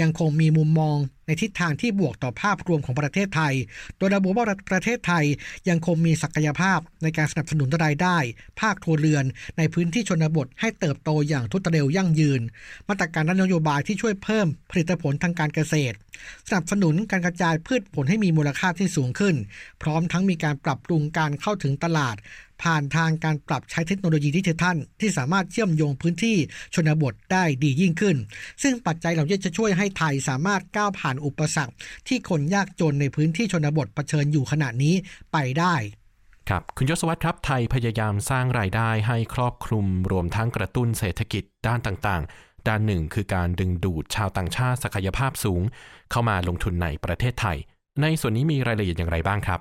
[0.00, 0.96] ยังคงมีมุมมอง
[1.26, 3.54] ในทิศทางที่บวกต่อภาพรวมของประเทศไทย
[3.96, 5.24] โดยระบุว่าประเทศไทย
[5.68, 8.16] ยังคงมีศักยภาพในการสนับสนุนรายได้
[8.60, 9.24] ภาคครัวเรือน
[9.58, 12.40] ในพื้นที่ชนบทให้เติบโตอย่างรวดเร็วยั่งยืน
[12.88, 15.96] มาตรการด้านนโยบายที่ช่วยเพิ่มผลิตผลทางการเกษตร
[16.48, 19.34] สนับสนุนการกระจายพืชผลให้มีมูลค่าที่สูงขึ้น
[19.82, 22.16] พร้อมทั้งมีการปรับปรุงการเข้าถึงตลาด
[22.62, 26.36] ผ่านทางการปรับใช้เทคโนโลยีดิจิทัลที่สามารถเชื่อมโยงพื้นที่
[26.74, 28.16] ชนบทได้ดียิ่งขึ้น
[28.62, 31.74] ซึ่งปัจจัยเหล่านี้จะช่วยให้ไทยสามารถก้าวผ่านอุปสรรค
[32.08, 34.94] ที่คนยากจนในพื้นที่ชนบทเผชิญอยู่ขณะนี้
[35.32, 35.74] ไปได้
[36.48, 45.62] ครับคุณยศวัตรครับไทยพยายามสร้างรายได้ให้ครอบคลุมรวมทั้งกระตุ้นเศรษฐกิจด้านต่างๆ ด้านหนึ่งคือการดึงดูดชาวต่างชาติศักยภาพสูง
[46.10, 47.58] เข้ามาลงทุนในประเทศไทย
[48.02, 49.60] ในส่วนนี้มีรายละเอียดอย่างไรบ้างครับ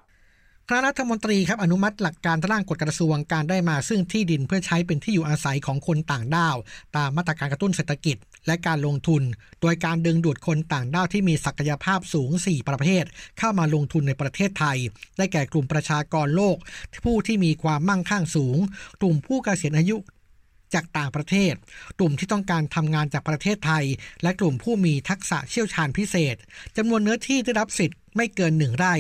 [0.70, 6.56] คณะรัฐมนตรีครับอนุมัติหลักการร่างกฎกระทรวงการได้มาซึ่งที่ดินเพื่อใช้เป็นที่อยู่อาศัยของคนต่างด้าว
[6.96, 9.24] ตามมาตรการกระตุ้นเศรษฐกิจ และการลงทุน
[9.62, 13.04] โดยการดึงดูดคนต่างด้าวที่มีศักยภาพสูง 4 ประเภท
[13.40, 14.78] เข้ามาลงทุนในประเทศไทย
[15.18, 16.58] ได้แก่กลุ่มประชากรโลก
[17.04, 18.58] ผู้ที่มีความมั่งคั่งสูง
[19.02, 19.98] กลุ่มผู้เกษียณอายุ
[20.74, 21.54] จากต่างประเทศ
[22.00, 23.86] กลุ่มที่ต้องการทำงานจากประเทศไทย
[24.24, 26.36] และกลุ่มผู้มีทักษะเชี่ยวชาญพิเศษ
[26.78, 28.96] จำนวนเนื้อที่ได้รับสิทธิ์ไม่เกินหนึ่งไร่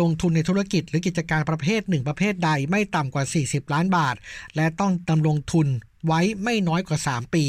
[0.00, 4.16] ลงทุนในธุรกิจหรือกิจการประเภทหนึ่งประเภทใดไม่ต่ำกว่า 40 ล้านบาท
[4.56, 5.68] และต้องดำรงทุน
[6.06, 7.44] ไว้ไม่น้อยกว่า 3 ปี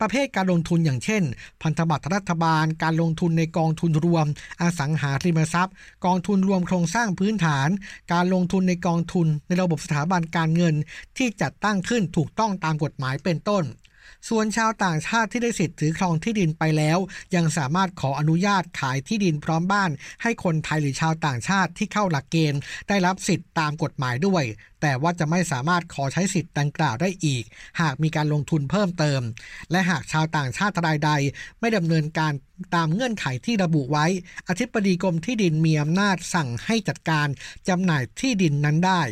[0.00, 1.22] ประเภทการลงทุนอย่างเช่น
[1.62, 4.26] พันธบัตรรัฐบาล การลงทุนในกองทุนรวม
[4.62, 7.68] อสังหาริมทรัพย์ กองทุนรวมโครงสร้างพื้นฐาน
[8.12, 10.74] การลงทุนในกองทุนในระบบสถาบันการเงิน
[11.16, 13.64] ที่จัดตั้งขึ้นถูกต้องตามกฎหมายเป็นต้น
[14.28, 16.98] ส่วนชาวต่างชาติที่ได้สิทธิ์ถือครองที่ดินไปแล้ว
[17.34, 19.90] ยังสามารถขออนุญาตขายที่ดินพร้อมบ้าน
[20.22, 24.44] ให้คนไทยหรือชาวต่างชาติที่เข้าหลักเกณฑ์ ได้รับสิทธิ์ตามกฎหมายด้วย
[24.80, 27.44] แต่ว่าจะไม่สามารถขอใช้สิทธิ์ดังกล่าวได้อีก
[27.80, 29.20] หากมีการลงทุนเพิ่มเติม
[29.70, 31.10] และหากชาวต่างชาติรายใด
[31.60, 32.32] ไม่ดำเนินการ
[32.74, 34.06] ตามเงื่อนไขที่ระบุไว้
[34.48, 37.28] อธิบดีกรมที่ดินมีอำนาจสั่งให้จัดการ
[37.68, 39.02] จำหน่ายที่ดินนั้นได้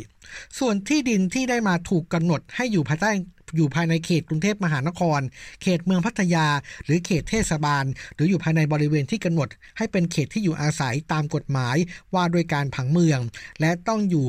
[0.58, 3.10] ส่วนที่ดินที่ได้มาถูกกำหนดให้อยู่ภายใต้
[3.56, 5.20] อยู่ภายในเขตกรุงเทพมหานคร
[5.62, 6.46] เขตเมืองพัทยา
[6.84, 11.76] หรือเขตเทศบาล หรืออยู่ภายในบริเวณที่กำหนด ให้เป็นเขตที่อยู่อาศัยตามกฎหมาย
[12.14, 13.20] ว่าโดยการผังเมือง
[13.60, 14.28] และต้องอยู่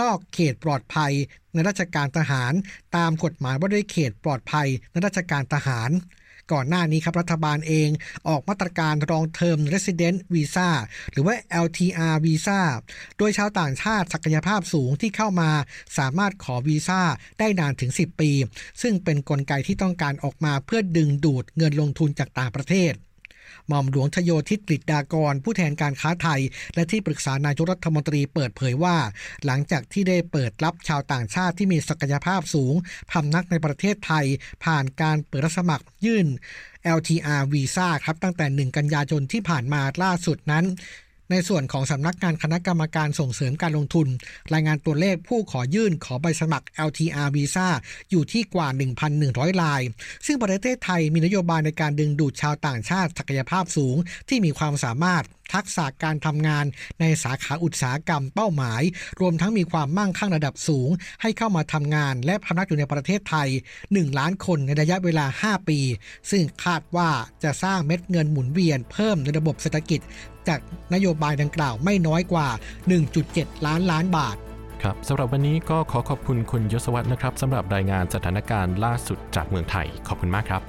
[0.00, 1.12] นอกเขตปลอดภัย
[1.52, 2.52] ในราชการทหาร
[2.96, 5.90] ตามกฎหมายว่าด้วยเขตปลอดภัยในราชการทหาร
[6.52, 7.88] ก่อนหน้านี้ครับรัฐบาลเอง
[8.28, 10.68] ออกมาตรการรองเทอม Resident Visa
[11.10, 12.60] หรือว่า LTR Visa
[13.18, 15.50] โดยชาวต่างชาติศักยภาพสูงที่เข้ามา
[15.98, 17.02] สามารถขอวีซ่า
[17.38, 18.30] ได้นานถึง 10 ปี
[18.82, 22.92] ซึ่งเป็นนกลไกที่ต้องการออกมาเพื่อดึงดูดเงินลงทุนจากต่างประเทศ
[23.68, 26.40] หม่อมหลวงชโยธิตกฤษดากร ผู้แทนการค้าไทย
[26.74, 28.96] และที่ปรึกษานายกรัฐมนตรีเปิดเผยว่า
[29.44, 32.74] หลังจากที่ได้เปิดรับชาวต่างชาติที่มีศักยภาพสูง
[33.10, 34.26] พำนักในประเทศไทย
[34.64, 36.26] ผ่านการเปิดรับสมัครยื่น
[36.96, 40.64] LTR วีซ่าครับตั้งแต่ 1 กันยายนที่ผ่านมาล่าสุดนั้น
[41.30, 44.08] ในส่วนของสำนักงานคณะกรรมการส่งเสริมการลงทุน
[44.54, 47.68] รายงานตัวเลขผู้ขอยื่นขอใบสมัคร LTR Visa
[48.10, 48.68] อยู่ที่กว่า
[49.14, 49.82] 1,100 ราย
[50.26, 53.96] ซึ่งประเทศไทยมีนโยบายในการดึงดูดชาวต่างชาติศักยภาพสูง
[54.28, 56.64] ที่มีความสามารถทักษะการทำงาน
[57.00, 58.82] ในสาขาอุตสาหกรรมเป้าหมาย
[59.20, 60.88] รวมทั้งมีความมั่งคั่งระดับสูง
[61.22, 63.48] ให้เข้ามาทำงานและพำนักอยู่ในประเทศไทย
[63.82, 65.78] 1 ล้านคนในระยะเวลา 5 ปี
[66.30, 67.10] ซึ่งคาดว่า
[67.44, 70.00] จะสร้างเม็ดเงินหมุนเวียนเพิ่มในระบบเศรษฐกิจ
[70.48, 70.60] จาก
[70.94, 72.48] นโยบายดังกล่าวไม่น้อยกว่า
[73.06, 74.36] 1.7 ล้านล้านบาท
[74.82, 80.62] ครับสำหรับวันนี้ก็ขอขอบคุณคุณยศวัตรนะครับสำหรับรายงานสถานการณ์ล่าสุดจากเมืองไทย ขอบคุณมากครับ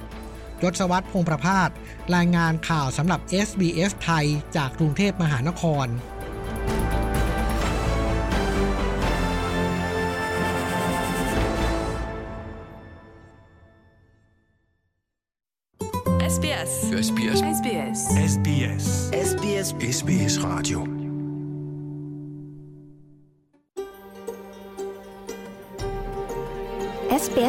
[0.62, 1.70] ยศวัตรพงประพาส
[2.14, 5.86] รายงานข่าวสำหรับ SBS ไทย จากกรุงเทพมหานคร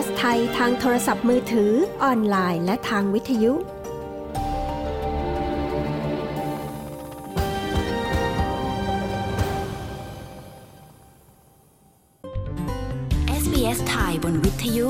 [0.07, 1.71] สไทยทางโทรศัพท์มือถือ
[2.03, 3.53] ออนไลน์ และทางวิทยุ
[13.41, 14.87] SBS ไทยบนวิทยุ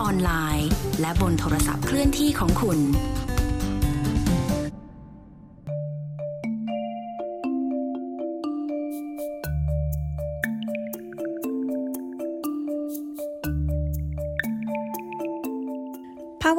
[0.00, 0.68] ออนไลน์
[1.00, 2.78] และบนโทรศัพท์เคลื่อนที่ของคุณ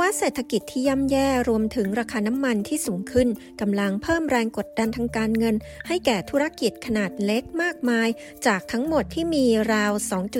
[0.07, 3.27] ะเศรษฐกิจที่ย่ำแย่รวมถึงราคาน้ำมันที่สูงขึ้น
[3.61, 5.55] กำลังเพิ่มแรงกดดันทางการเงิน
[5.87, 8.07] ให้แก่ธุรกิจขนาดเล็กมากมาย
[8.47, 9.91] จากทั้งหมดที่มีราว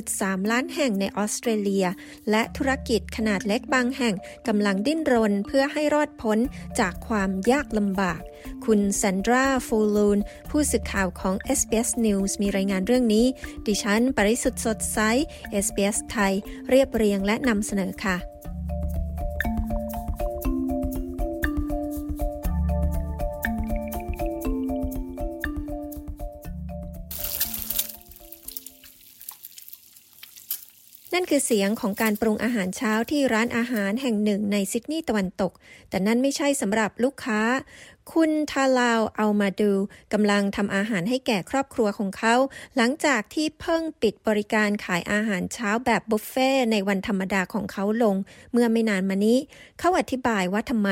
[0.01, 1.86] 2.3 ล้านแห่งในออสเตรเลีย
[2.30, 4.15] และธุรกิจขนาดเล็กบางแห่ง
[4.47, 6.39] กำลังดิ้นรนเพื่อให้รอดพ้น
[6.80, 8.21] จากความยากลำบาก
[8.65, 13.25] คุณแซนดราฟูลูนผู้สื่อข่าวของ SBS News มีรายงานเรื่องนี้
[13.67, 14.99] ดิฉัน ปริสุทธ์สดใส
[15.65, 16.34] SBS ไทย
[16.69, 18.17] เรียบเรียงและนำเสนอค่ะ
[31.29, 35.51] คือเสียงของการปรุงอาหารเช้าที่ร้านอาหารแห่งหนึ่งในซิดนีย์ตะวันตก
[35.89, 37.41] แต่นั่นไม่ใช่สำหรับลูกค้า
[38.13, 39.71] คุณทาลาวเอามาดู
[40.13, 42.35] กำลังทำอาหารให้แก่ครอบครัวของเขา
[42.77, 48.15] หลังจากที่เพิ่งปิดบริการขายอาหารเช้าแบบบุฟเฟ่ในวันธรรมดาของเขาลง
[48.51, 49.37] เมื่อไม่นานมานี้
[49.79, 50.89] เขาอธิบายว่าทำไม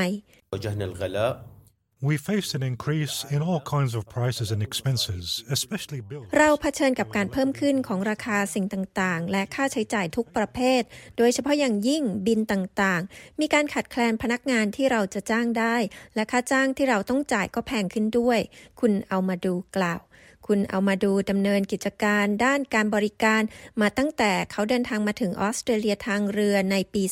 [2.02, 6.26] We face an increase in all kinds of prices and expenses, especially bills.
[6.38, 10.82] เราเผชิญกับการเพิ่มขึ้นของราคาสิ่งต่างๆ และค่าใช้จ่ายทุกประเภท
[11.18, 15.76] โดยเฉพาะอย่างยิ่งบินต่างๆ มีการขัดแคลนพนักงานที่เราจะจ้างได้
[16.14, 18.40] และค่าจ้างที่เราต้องจ่ายก็แพงขึ้นด้วย
[18.80, 20.00] คุณเอามาดูกล่าว
[20.46, 23.42] คุณเอามาดูดำเนินกิจการด้านการบริการ
[23.80, 27.02] มาตั้งแต่เขาเดินทางมาถึงออสเตรเลียทางเรือในปี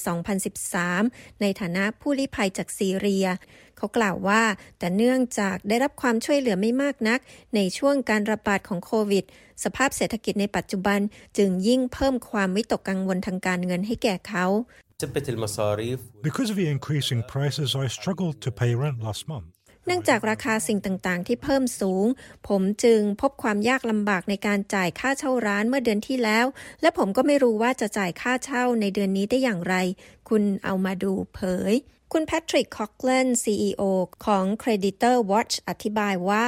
[0.67, 3.27] 2013 ในฐานะผู้ลี้ภัยจากซีเรีย
[3.77, 4.43] เขากล่าวว่า
[4.79, 7.21] แต่เนื่องจากได้รับความช่วยเหลือไม่มากนัก
[7.55, 9.25] ในช่วงการระบาดของโควิด
[9.65, 11.01] สภาพเศรษฐกิจในปัจจุบัน
[11.39, 14.47] จึงยิ่งเพิ่มความวิตกกังวลทางการเงินให้แก่เขา
[16.29, 19.54] Because of the increasing prices, I struggled to pay rent last month.
[19.87, 22.07] เนื่องจากราคาสิ่งต่างๆ ที่เพิ่มสูง
[22.49, 26.47] ผมจึงพบความยากลำบากในการจ่ายค่าเช่าร้านเมื่อเดือนที่แล้ว
[26.83, 29.75] และผมก็ไม่รู้ว่าจะจ่ายค่าเช่าในเดือนนี้ได้อย่างไร
[30.29, 31.41] คุณเอามาดูเผ
[31.73, 31.75] ย
[32.17, 33.83] คุณแพทริก คอกเลน CEO
[34.27, 36.47] ของ Creditor Watch อธิบายว่า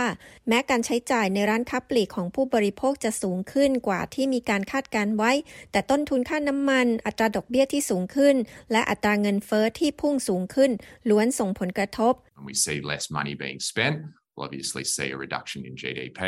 [0.48, 5.32] แม้การใช้จ่ายในร้านค้าปลีกของผู้บริโภคจะสูงขึ้นกว่าที่มีการคาดการไว้
[5.72, 8.36] แต่ต้นทุนค่าน้ำมัน อัตราดอกเบี้ยที่สูงขึ้น
[8.72, 10.70] และอัตราเงินเฟอ้อที่พุ่งสูงขึ้น
[11.10, 12.12] ล้วนส่งผลกระทบ
[12.50, 13.96] we see less money being spent,
[14.32, 16.20] we'll obviously see a reduction in GDP,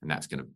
[0.00, 0.48] and that's going to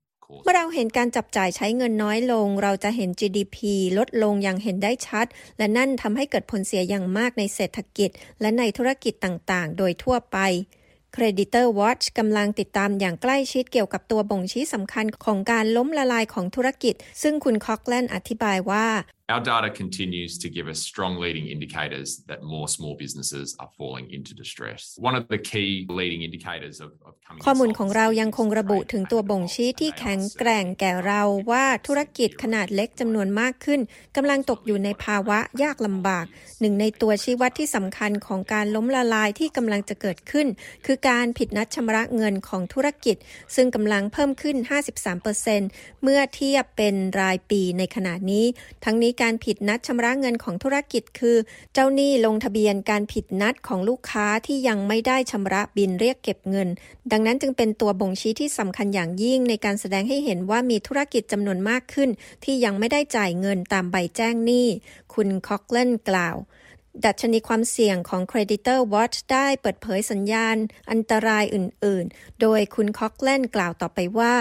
[0.43, 3.57] เมื่อเราเห็นการจับจ่ายใช้เงินน้อยลง เราจะเห็น GDP
[3.99, 5.27] ลดลงอย่างเห็นได้ชัด
[5.59, 10.39] และนั่นทำให้เกิดผลเสียอย่างมากในเศรษฐกิจ และในธุรกิจต่างๆ โดยทั่วไป
[11.17, 18.87] Creditor Watch กำลังติดตามอย่างใกล้ชิดเกี่ยวกับตัวบ่งชี้สำคัญของการล้มละลายของธุรกิจ ซึ่งคุณคอกแลนอธิบายว่า
[19.33, 24.07] Our data continues to give us strong leading indicators that more small businesses are falling
[24.17, 24.81] into distress.
[25.09, 33.81] One of the key leading indicators of, of coming ข้อมูลของเรายังคงระบุถึงตัวบ่งชี้ที่แข็งแกร่งแก่เราว่าธุรกิจขนาดเล็กจำนวนมากขึ้น
[34.17, 36.27] กำลังตกอยู่ในภาวะยากลำบาก
[36.61, 40.47] หนึ่งในตัวชี้วัดที่สำคัญของการล้มละลายที่กำลังจะเกิดขึ้น
[40.87, 43.17] คือการผิดนัดชำระเงินของธุรกิจ
[43.55, 44.57] ซึ่งกำลังเพิ่มขึ้น
[45.31, 48.45] 53%เมื่อเทียบเป็นรายปีในขณะนี้
[48.85, 51.37] ทั้งนี้การผิดนัดชำระเงินของธุรกิจคือ
[51.73, 56.69] เจ้าหนี้ลงทะเบียนการผิดนัดของลูกค้าที่ยังไม่ได้ชำระบินเรียกเก็บเงิน
[57.13, 62.11] ดังนั้นจึงเป็นตัวบ่งชี้ที่สำคัญอย่างยิ่งในการแสดงให้เห็นว่ามีธุรกิจจำนวนมากขึ้น
[62.45, 64.69] ที่ยังไม่ได้จ่ายเงินตามใบแจ้งหนี้
[65.15, 66.37] คุณคอกเลนกล่าว
[67.05, 70.57] ดัชนีความเสี่ยงของ Creditor Watch ได้เปิดเผยสัญญาณ
[70.91, 74.35] อันตรายอื่น ๆ โดยคุณคอกเลนกล่าวต่อไปว่า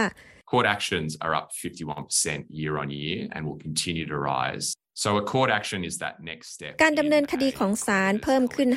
[0.52, 4.76] Court actions are up 51% year on year and will continue to rise.
[4.94, 6.74] So a court action is that next step.
[6.84, 8.70] การดำเนินคดีของศาลเพิ่มขึ้น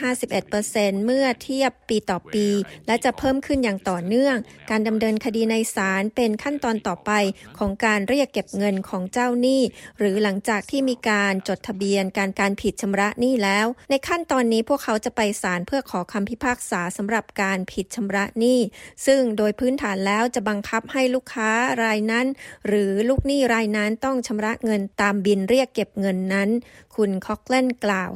[0.49, 2.47] 51%เมื่อเทียบปีต่อปี
[2.87, 4.37] และจะเพิ่มขึ้นอย่างต่อเนื่อง
[4.71, 7.11] การดำเนินคดีในศาลเป็นขั้นตอนต่อไป
[7.59, 9.63] ของการเรียกเก็บเงินของเจ้าหนี้
[9.99, 18.61] หรือหลังจากที่มีการจดทะเบียนการการผิดชำระหนี้แล้ว ในขั้นตอนนี้พวกเขาจะไปศาลเพื่อขอคำพิพากษาสำหรับการผิดชำระหนี้
[19.07, 21.51] ซึ่งโดยพื้นฐานแล้วจะบังคับให้ลูกค้า
[21.83, 22.27] รายนั้น
[22.67, 26.49] หรือลูกหนี้รายนั้นต้องชำระเงินตามบินเรียกเก็บเงินนั้น
[26.97, 28.11] คุณคอกเลนกล่าว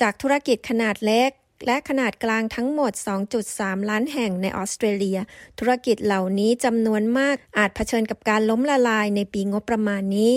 [0.00, 1.30] จากธุรกิจขนาดเล็ก
[1.66, 2.92] และขนาดกลางทั้งหมด
[3.40, 5.18] 2.3 ล้านแห่งในออสเตรเลีย
[5.58, 10.34] ธุรกิจเหล่านี้จำนวนมากอาจเผชิญกับการล้มละลายในปีงบประมาณนี้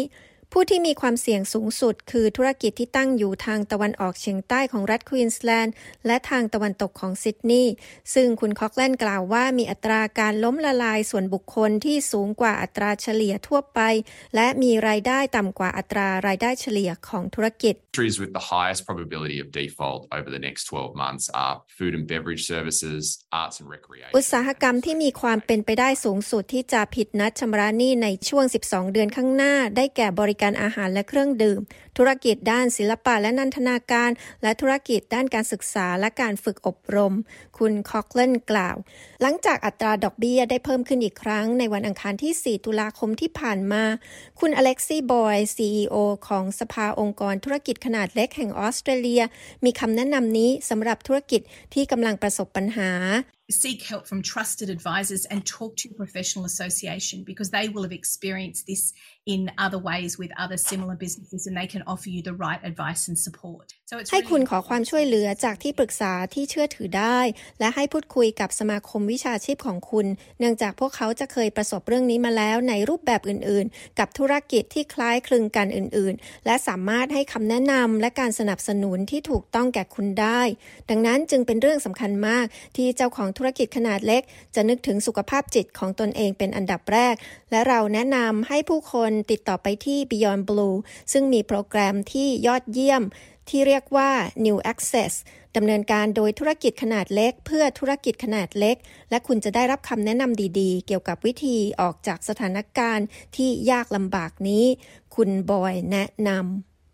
[0.57, 5.73] ผู้ที่มีความเสี่ยงสูงสุด คือธุรกิจที่ตั้งอยู่ทางตะวันออกเฉียงใต้ของรัฐควีนสแลนด์
[6.05, 7.73] และทางตะวันตกของซิดนีย์
[8.13, 13.79] ซึ่งคุณคอกแลนกล่าวว่ามีอัตราการล้มละลายส่วนบุคคลที่สูงกว่าอัตราเฉลี่ยทั่วไป
[14.35, 21.93] และมีรายได้ต่ำกว่าอัตรารายได้เฉลี่ยของธุรกิจ Industries with the highest probability of default over the next 12 months are food
[21.97, 23.03] and beverage services,
[23.41, 24.13] arts and recreation.
[24.15, 31.61] อุตสาหกรรมที่มีความเป็นไปได้สูงสุดที่จะผิดนัดชำระหนี้ในช่วง 12 เดือนข้างหน้า ได้แก่บริการการอาหารและเครื่องดื่ม
[31.97, 34.11] ธุรกิจด้านศิลปะและนันทนาการ
[34.43, 37.13] และธุรกิจด้านการศึกษาและการฝึกอบรม
[37.57, 38.75] คุณคอกเลนกล่าว
[39.21, 43.83] หลังจากอัตราดอกเบี้ยได้เพิ่มขึ้นอีกครั้งในวันอังคารที่ 4 ตุลาคมที่ผ่านมา
[44.39, 45.95] คุณอเล็กซี่บอย CEO
[46.27, 49.23] ของสภาองค์กรธุรกิจขนาดเล็กแห่งออสเตรเลีย
[49.65, 51.41] มีคำแนะนำนี้สำหรับธุรกิจ
[51.73, 52.91] ที่กำลังประสบปัญหา
[53.51, 57.91] seek help from trusted advisors and talk to your professional association because they will have
[57.91, 58.93] experienced this
[59.27, 63.07] in other ways with other similar businesses and they can offer you the right advice
[63.07, 63.73] and support.
[63.85, 67.19] So it's ให้คุณขอความช่วยเหลือจากที่ปรึกษาที่เชื่อถือได้
[67.59, 70.05] และให้พูดคุยกับสมาคมวิชาชีพของคุณ
[70.39, 80.41] เนื่องจากพวกเขาจะเคยประสบเรื่องนี้มาแล้วในรูปแบบอื่นๆ กับธุรกิจที่คล้ายคลึงกันอื่นๆ และสามารถให้คำแนะนำและการสนับสนุนที่ถูกต้องแก่คุณได้
[80.89, 82.45] ดังนั้นจึงเป็นเรื่องสำคัญมาก
[82.77, 84.21] ที่เจ้าของธุรกิจขนาดเล็ก
[84.55, 87.15] จะนึกถึงสุขภาพจิตของตนเองเป็นอันดับแรก
[87.51, 90.77] และเราแนะนำให้ผู้คนติดต่อไปที่ Beyond Blue
[91.11, 93.03] ซึ่งมีโปรแกรมที่ยอดเยี่ยม
[93.49, 94.11] ที่เรียกว่า
[94.45, 95.13] New Access
[95.55, 98.75] ดำเนินการโดยธุรกิจขนาดเล็ก เพื่อธุรกิจขนาดเล็ก
[99.09, 104.65] และคุณจะได้รับคำแนะนำดีๆ เกี่ยวกับวิธีออกจากสถานการณ์ที่ยากลำบากนี้
[105.15, 106.29] คุณบอยแนะน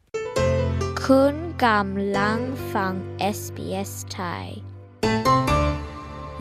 [0.01, 2.39] ำคุณกำลัง
[2.73, 2.93] ฟัง
[3.37, 4.70] SBS Thai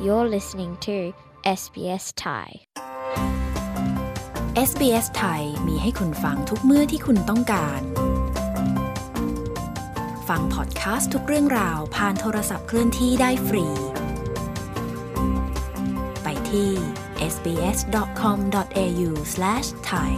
[0.06, 0.96] You're listening to
[1.58, 2.48] SBS Thai
[4.68, 7.80] SBS ไทยมีให้คุณฟังทุกเมื่อที่คุณต้องการ
[10.28, 13.66] ฟังพอดแคสต์ทุกเรื่องราวผ่านโทรศัพท์เคลื่อนที่ได้ฟรี
[16.22, 16.70] ไปที่
[17.32, 20.12] sbs.com.au/thai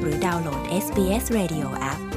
[0.00, 2.15] หรือดาวน์โหลด SBS Radio App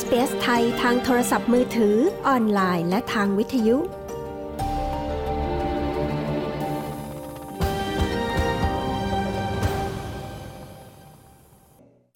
[0.00, 3.76] SBS ไทยทางโทรศัพท์มือถือ ออนไลน์ และทางวิทยุ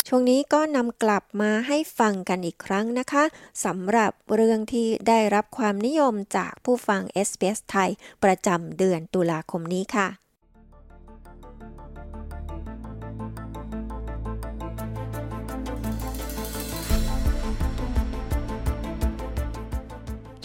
[0.09, 3.25] ช่วงนี้ก็นำกลับมาให้ฟังกันอีกครั้งนะคะ
[3.64, 7.90] สำหรับเรื่องที่ได้รับความนิยมจากผู้ฟัง SBS ไทย
[8.25, 10.24] ประจำเดือนตุลาคมนี้ค่ะ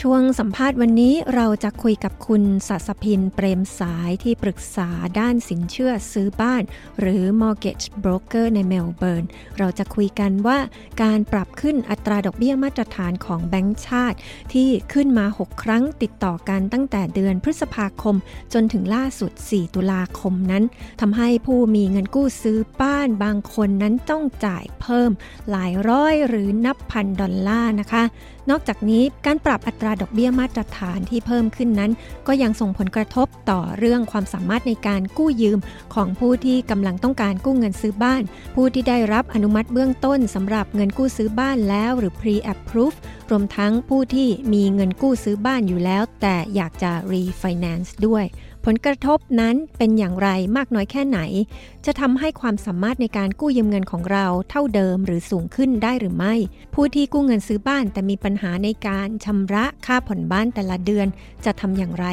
[0.05, 6.63] ช่วงสัมภาษณ์วันนี้เราจะคุยกับคุณสัสพินเปรมสายที่ปรึกษาด้านสินเชื่อซื้อบ้าน
[6.99, 9.25] หรือ mortgage broker ในเมลเบิร์น
[9.57, 10.59] เราจะคุยกันว่า
[11.03, 14.17] การปรับขึ้นอัตราดอกเบี้ยมาตรฐานของแบงก์ชาติ
[14.53, 18.15] ที่ขึ้นมา 6 ครั้งติดต่อกันตั้งแต่เดือนพฤษภาคม
[18.53, 20.63] จนถึงล่าสุด 4 ตุลาคมนั้น
[21.01, 25.11] ทำให้ผู้มีเงินกู้ซื้อบ้านบางคนนั้นต้องจ่ายเพิ่ม
[25.49, 28.03] หลายร้อยหรือนับพันดอลลาร์นะคะ
[28.49, 31.91] นอกจากนี้การปรับอัตราดอกเบี้ยมาตรฐานที่เพิ่มขึ้นนั้น
[32.27, 35.59] ก็ยังส่งผลกระทบต่อเรื่องความสามารถในการกู้ยืม
[35.95, 38.21] ของผู้ที่กำลังต้องการกู้เงินซื้อบ้าน
[38.55, 42.97] ผู้ที่ได้รับอนุมัติเบื้องต้นสำหรับเงินกู้ซื้อบ้านแล้วหรือ pre-approve
[43.29, 48.25] รวมทั้งผู้ที่มีเงินกู้ซื้อบ้านอยู่แล้ว แต่อยากจะ refinance ด้วย
[48.65, 51.19] ผลกระทบนั้นเป็นอย่างไรมากน้อยแค่ไหน
[51.85, 56.33] จะทำให้ความสามารถในการกู้ยืมเงินของเราเท่าเดิมหรือสูงขึ้นได้หรือไม่
[56.73, 61.07] ผู้ที่กู้เงินซื้อบ้านแต่มีปัญหาในการชำระค่าผ่อนบ้านแต่ละเดือน
[61.45, 62.05] จะทำอย่างไร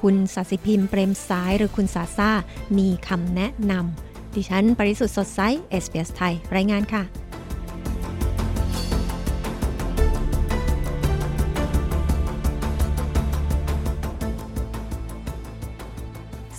[0.00, 2.30] คุณสาสิพิมพ์เปรมสายหรือคุณสาซ่า
[2.78, 7.02] มีคำแนะนำดิฉันปริสุทธ์สดใสเอสเปสไทย รายงานค่ะ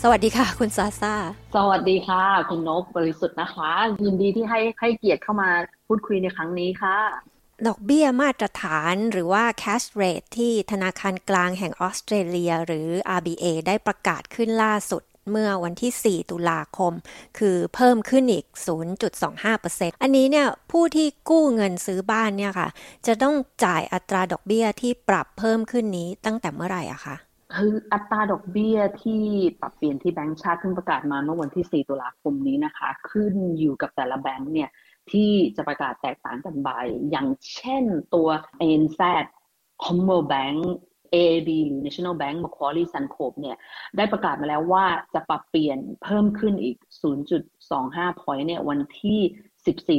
[0.03, 1.15] สวัสดีค่ะ คุณซาซา
[1.55, 3.71] สวัสดีค่ะ คุณนกบริสุทธิ์นะคะ
[4.05, 5.49] ยินดีที่ให้ให้เกียรติเข้ามา
[5.87, 6.97] พูดคุยในครั้งนี้ค่ะ
[7.67, 16.93] ดอกเบี้ยมาตรฐานหรือว่า cash rate ที่ธนาคารกลางแห่งออสเตรเลียหรือ RBA ได้ประกาศขึ้นล่าสุดเมื่อวันที่ 4 ตุลาคม
[17.37, 18.45] คือเพิ่มขึ้นอีก
[19.23, 22.69] 0.25%อันนี้เนี่ยผู้ที่กู้เงินซื้อบ้านเนี่ยค่ะ
[23.07, 23.35] จะต้อง
[23.65, 27.17] จ่ายอัตราดอกเบี้ยที่ปรับเพิ่มขึ้นนี้ตั้งแต่เมื่อไหร่อะคะ
[27.55, 29.23] คืออัตราดอกเบี้ยที่
[29.61, 34.69] ปรับเปลี่ยนที่แบงก์ชาติเพิ่งประกาศมาเมื่อวันที่ 4 ตุลาคมนี้นะคะ ขึ้นอยู่กับแต่ละแบงก์เนี่ย
[35.11, 36.69] ที่จะประกาศแตกต่างกันไป
[37.11, 37.83] อย่างเช่น
[38.13, 38.27] ตัว
[38.61, 39.01] ANZ
[39.83, 40.67] Commonwealth
[41.13, 43.57] AAB หรือ National Bank Macquarie Suncorp เนี่ย
[43.97, 46.77] ได้ประกาศมาแล้วว่าจะปรับเปลี่ยนเพิ่มขึ้นอีก
[47.49, 49.19] 0.25 point เนี่ยวันที่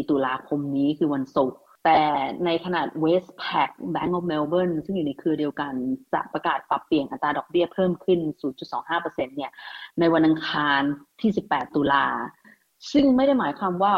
[0.01, 2.01] 14 ตุลาคมนี้คือวันศุกร์ แต่
[2.45, 5.73] ในขนาด Westpac Bank of Melbourne ซึ่งอยู่ในเครือเดียวกัน
[6.13, 8.21] จะประกาศปรับเปลี่ยนอัตราดอกเบี้ยเพิ่มขึ้น
[8.79, 9.53] 0.25%เนี่ย
[9.99, 10.83] ในวันอังคาร
[11.21, 12.07] ที่ 18 ตุลา
[12.93, 13.93] ซึ่งไม่ได้หมายความว่า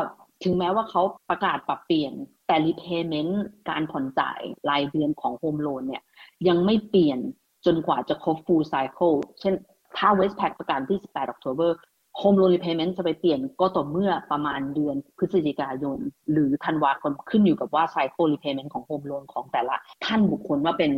[0.45, 2.13] ถึงแม้ว่าเขาประกาศปรับเปลี่ยน
[2.47, 3.33] แต่ repayment
[3.71, 4.41] การผ่อนจ่าย
[4.71, 6.03] รายเดือนของ home loan เนี่ย
[6.49, 7.19] ยังไม่เปลี่ยน
[7.67, 9.55] จนกว่าจะครบ full cycle เช่น
[9.97, 11.71] ถ้า Westpac ประกาศที่ 18 October
[12.21, 15.99] Home Loan Repayment จะไปเปลี่ยนก็ต่อเมื่อประมาณเดือนพฤศจิกายน
[16.33, 20.91] หรือธันวาคมขึ้นอยู่กับว่า Cycle Repayment ของ Home Loan ของแต่ละท่านบุคคลว่าเป็น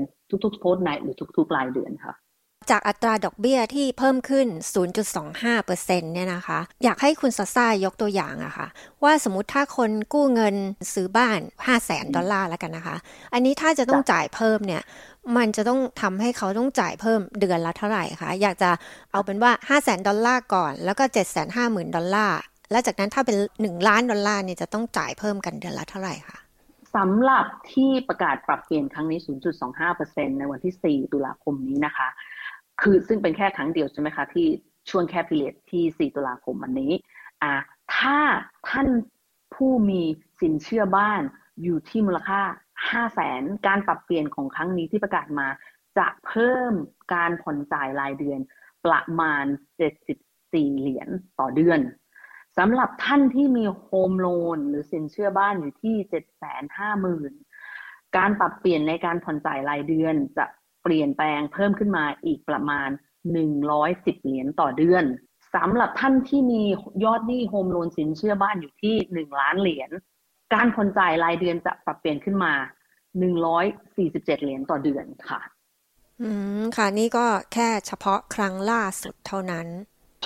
[0.44, 2.14] ทุกๆ fortnight หรือทุกๆรายเดือนค่ะ
[2.70, 4.46] จากอัตราดอกเบี้ยที่เพิ่มขึ้น
[5.10, 8.66] 0.25%เนี่ยนะคะ อยากให้คุณซาซ่ายกตัวอย่างอะค่ะ
[9.02, 10.56] ว่าสมมติถ้าคนกู้เงิน
[10.94, 12.96] ซื้อบ้าน 5 0 0แสนดอลลาร์แล้วกันนะคะ
[13.32, 14.82] อันนี้ถ้าจะต้องจ่ายเพิ่มเนี่ย
[15.36, 18.70] มันจะต้องทำให้เขาต้องจ่ายเพิ่มเดือนละเท่าไหร่คะ อยากจะ
[19.12, 22.38] เอาเป็นว่า 5 0 0แสนดอลลาร์ก่อน แล้วก็7 5 0 0 0 0ดอลลาร์
[22.70, 26.38] แล้วจากนั้นถ้าเป็น 1 ล้านดอลลาร์เนี่ยจะต้องจ่ายเพิ่มกันเดือนละเท่าไหร่คะ
[26.96, 29.20] สำหรับที่ประกาศปรับเปลี่ยนครั้งนี้
[29.78, 32.08] 0.25%ในวันที่ 4 ตุลาคมนี้นะคะ
[32.80, 34.46] คือซึ่งเป็นแค่ครั้งเดียวใช่ไหมคะที่
[34.90, 36.92] ช่วงแค่พิเรดที่ 4 ตุลาคมวันนี้
[37.42, 37.52] อ่า
[37.96, 38.18] ถ้า
[38.68, 38.88] ท่าน
[39.54, 40.02] ผู้มี
[40.40, 41.22] สินเชื่อบ้าน
[41.62, 42.40] อยู่ที่มูลค่า
[42.90, 45.48] 5 0 0แสนการปรับเปลี่ยนของครั้งนี้ที่ประกาศมา
[45.98, 46.72] จะเพิ่ม
[47.14, 48.40] การผ่อนจ่ายรายเดือน
[48.86, 49.44] ประมาณ
[50.12, 51.08] 74 เหรียญ
[51.38, 51.80] ต่อเดือน
[52.58, 57.32] สำหรับท่านที่มี home loan หรือสินเชื่อบ้านอยู่ที่เจ็ดแสนห้าหมื่น
[58.16, 60.46] การปรับเปลี่ยนในการผ่อนจ่ายรายเดือนจะ
[60.82, 62.88] เปลี่ยนแปลงเพิ่มขึ้นมาอีกประมาณ
[63.32, 65.04] หนึ่งร้อยสิบเหรียญต่อเดือน
[65.54, 66.62] สำหรับท่านที่มี
[67.04, 69.90] ยอดหนี้ home loan สินเชื่อบ้านอยู่ที่หนึ่งล้านเหรียญ
[70.54, 72.52] การผ่อนจ่ายรายเดือนจะปรับเปลี่ยนขึ้นมา
[73.18, 73.64] หนึ่งร้อย
[73.96, 75.40] สี่สิบเจ็ดเหรียญต่อเดือนค่ะ
[76.22, 79.66] อืม ค่ะ นี่ก็แค่เฉพาะครั้งล่าสุดเท่านั้น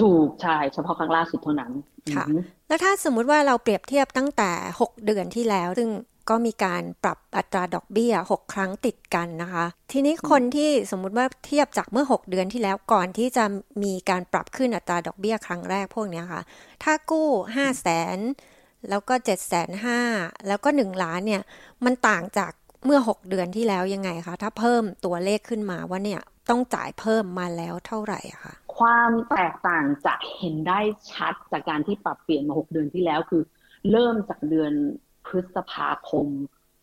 [0.00, 1.72] ถูก ใช่ เฉพาะครั้งล่าสุดเท่านั้น
[2.14, 2.24] ค่ะ
[2.68, 5.90] แล้วถ้าสมมุติว่าเราเปรียบเทียบตั้งแต่ 6 เดือนที่แล้ว ซึ่ง
[6.30, 13.44] ก็มีการปรับอัตราดอกเบี้ย 6 ครั้งติดกันนะคะ ทีนี้คนที่สมมุติว่าเทียบจากเมื่อ 6 เดือนที่แล้วก่อนที่จะ
[13.82, 16.42] มีการปรับขึ้นอัตราดอกเบี้ยครั้งแรกพวกนี้ค่ะ
[16.82, 18.18] ถ้ากู้5 0 0แสน
[18.90, 21.42] แล้วก็7 5 0 0 0แล้วก็ 1 ล้านเนี่ย
[21.84, 22.52] มันต่างจาก
[22.84, 26.20] เมื่อ 6 เดือนที่แล้วยังไงคะ ถ้าเพิ่มตัวเลขขึ้นมาว่าเนี่ย
[26.50, 30.80] ต้องจ่ายเพิ่มมาแล้วเท่าไหร่คะความแตกต่างจะเห็นได้
[31.12, 33.42] ชัดจากการที่ปรับเปลี่ยนมา 6 เดือนที่แล้วคือ
[33.90, 34.72] เริ่มจากเดือน
[35.26, 36.26] พฤษภาคม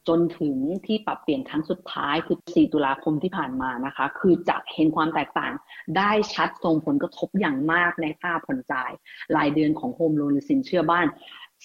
[0.07, 5.53] จนถึงที่ปรับเปลี่ยนครั้งสุดท้ายคือ 4 ตุลาคมที่ผ่านมานะคะ คือจะเห็นความแตกต่าง
[5.97, 8.91] ได้ชัดส่งผลกระทบอย่างมากในค่าผ่อนจ่าย
[9.35, 11.07] รายเดือนของ home loan หรือสินเชื่อบ้าน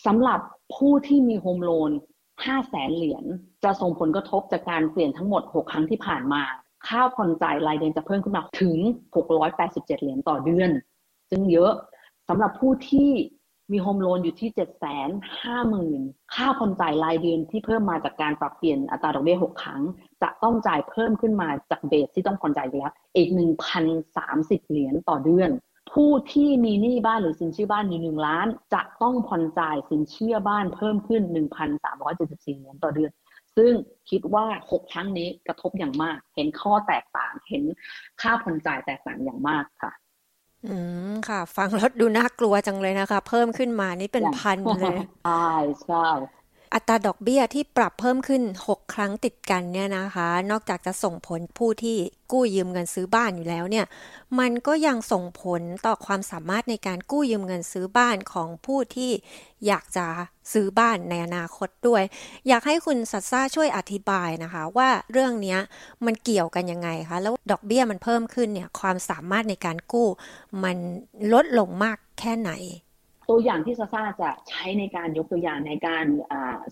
[0.07, 0.41] สำหรับ
[0.76, 1.91] ผู้ที่มี home loan
[2.49, 3.24] 5แสนเหรียญ
[3.64, 6.43] จะส่งผลกระทบจากการเปลี่ยนทั้งหมด 6 ครั้งที่ผ่านมา
[6.86, 8.78] ค่าผ่อนจ่ายรายเดือนจะเพิ่มขึ้นมาถึง
[9.34, 10.70] 687 เหรียญต่อเดือน
[11.30, 11.72] ซึ่งเยอะ
[12.28, 13.11] สำหรับผู้ที่
[13.72, 14.68] มีโฮมโลนอยู่ที่ 7 5 0
[15.45, 19.82] 0 0 0 ค่าผ่อนจ่ายรายเดือนที่เพิ่มมาจากการปรับเปลี่ยนอัตราดอกเบี้ย 6 ครั้ง
[20.22, 23.28] จะต้องจ่ายเพิ่มขึ้นมาจากเบสที่ต้องผ่อนจ่ายไปแล้วอีก
[23.99, 25.51] 1,030 เหรียญต่อเดือน
[25.93, 31.22] ผู้ที่มีหนี้บ้านหรือสินเชื่อบ้านอยู่หนึ่งล้าน จะต้องผ่อนจ่ายสินเชื่อบ้านเพิ่มขึ้น
[31.91, 33.12] 1,374เหรียญต่อเดือน
[33.57, 33.72] ซึ่ง
[34.11, 37.64] คิดว่าหกครั้งนี้กระทบอย่างมาก เห็นข้อแตกต่าง เห็น
[38.20, 39.93] ค่าผ่อนจ่ายแตกต่างอย่างมากค่ะ
[40.66, 40.76] อื
[41.11, 45.51] มค่ะ ฟังแล้วดูน่ากลัวจังเลยนะคะ เพิ่มขึ้นมานี่เป็นพันเลย ใช่
[45.84, 46.07] ใช่
[46.75, 51.97] อัตราดอกเบี้ยที่ปรับเพิ่มขึ้น 6 ครั้งติดกันเนี่ยนะคะ นอกจากจะส่งผลผู้ที่
[52.33, 53.87] กู้ยืมเงินซื้อบ้านอยู่แล้วเนี่ย
[54.39, 59.11] มันก็ยังส่งผลต่อความสามารถในการกู้ยืมเงินซื้อบ้านของผู้ที่
[59.66, 60.07] อยากจะ
[60.53, 62.03] ซื้อบ้านในอนาคตด้วย
[62.49, 65.57] อยากให้คุณสัตซ่าช่วยอธิบายนะคะ ว่าเรื่องนี้
[66.07, 70.09] มันเกี่ยวกันยังไงคะ แล้วดอกเบี้ยมันเพิ่มขึ้นเนี่ยความสามารถในการกู้
[70.64, 70.77] มัน
[71.33, 72.53] ลดลงมากแค่ไหน
[73.31, 76.05] ตัวอย่างที่ซาซาจะใช้ในการยกตัวอย่างในการ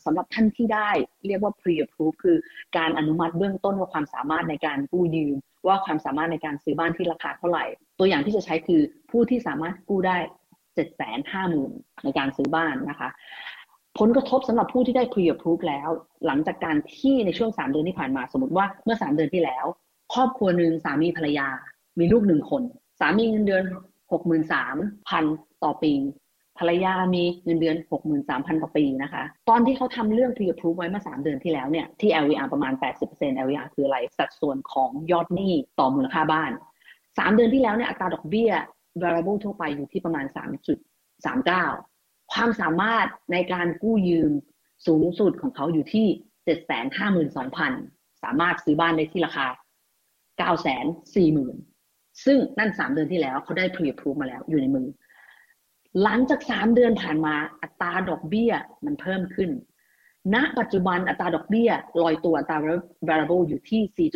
[0.05, 0.91] สำหรับท่านที่ได้
[1.27, 2.37] เรียกว่า pre approve คือ
[2.77, 5.37] การอนุมัติเบื้องต้นว่าความสามารถในการกู้ยืม
[5.67, 7.65] ว่าความสามารถในการซื้อบ้านที่ราคาเท่าไหร่
[7.99, 8.81] ตัวอย่างที่จะใช้คือ
[9.11, 10.19] ผู้ที่สามารถกู้ได้
[10.75, 11.73] เจ็ดแสนห้าหมื่น
[12.05, 13.09] ในการซื้อบ้านนะคะ
[13.99, 15.89] ผลกระทบสำหรับผู้ที่ได้ pre approve แล้ว
[16.27, 19.65] หลังจากการที่ในช่วงสามเดือนที่ผ่านมาสมมติว่าเมื่อสามเดือนที่แล้ว
[20.15, 21.49] ครอบครัวหนึ่งสามีภรรยา
[21.99, 22.63] มีลูกหนึ่งคน
[23.01, 23.65] สามีเงินเดือน
[24.13, 24.77] หกหมื่นสาม
[25.09, 25.25] พัน
[25.65, 25.93] ต่อปี
[26.59, 27.77] ภรรยามีเงินเดือน
[28.19, 32.73] 63,000 ต่อปีนะคะ ตอนที่เขาทำเรื่อง pre approve ไว้เมื่อ 3 เดือนที่แล้วเนี่ย ที่ LVR ประมาณ
[33.09, 36.51] 80% LVR คืออะไร สัดส่วนของยอดหนี้ต่อมูลค่าบ้าน
[36.99, 38.51] 3 เดือนที่แล้วเนี่ย อัตราดอกเบี้ย
[39.03, 40.27] variable ทั่วไปอยู่ที่ประมาณ
[41.49, 44.33] 3.39 ความสามารถในการกู้ยืม
[44.87, 46.07] สูงสุดของเขาอยู่ที่
[47.35, 49.47] 752,000 สามารถซื้อบ้านได้ที่ราคา
[50.51, 54.87] 940,000 ซึ่งนั่น 3 เดือนที่แล้วเขาได้ pre approve มาแล้วอยู่ในมือ
[56.03, 58.53] หลังจากสามเดือนผ่านมาอัตราดอกเบี้ย
[58.85, 59.51] มันเพิ่มขึ้น
[60.35, 61.71] ณ ปัจจุบันอัตราดอกเบี้ย
[62.03, 62.59] ลอยตัวอัตรา
[63.09, 64.11] variable อยู่ที่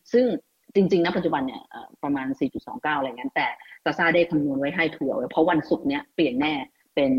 [0.00, 0.26] 4.54 ซึ่ง
[0.74, 1.62] จริง ๆ ณ ปัจจุบันเนี่ย
[2.02, 2.26] ประมาณ
[2.62, 3.46] 4.29 อะไรเงี้ยแต่
[3.84, 6.54] ซาซาได้คำนวณไว้ให้ถั่วเพราะวันศุกร์เนี้ยเปลี่ยนแน่
[6.94, 7.10] เป็น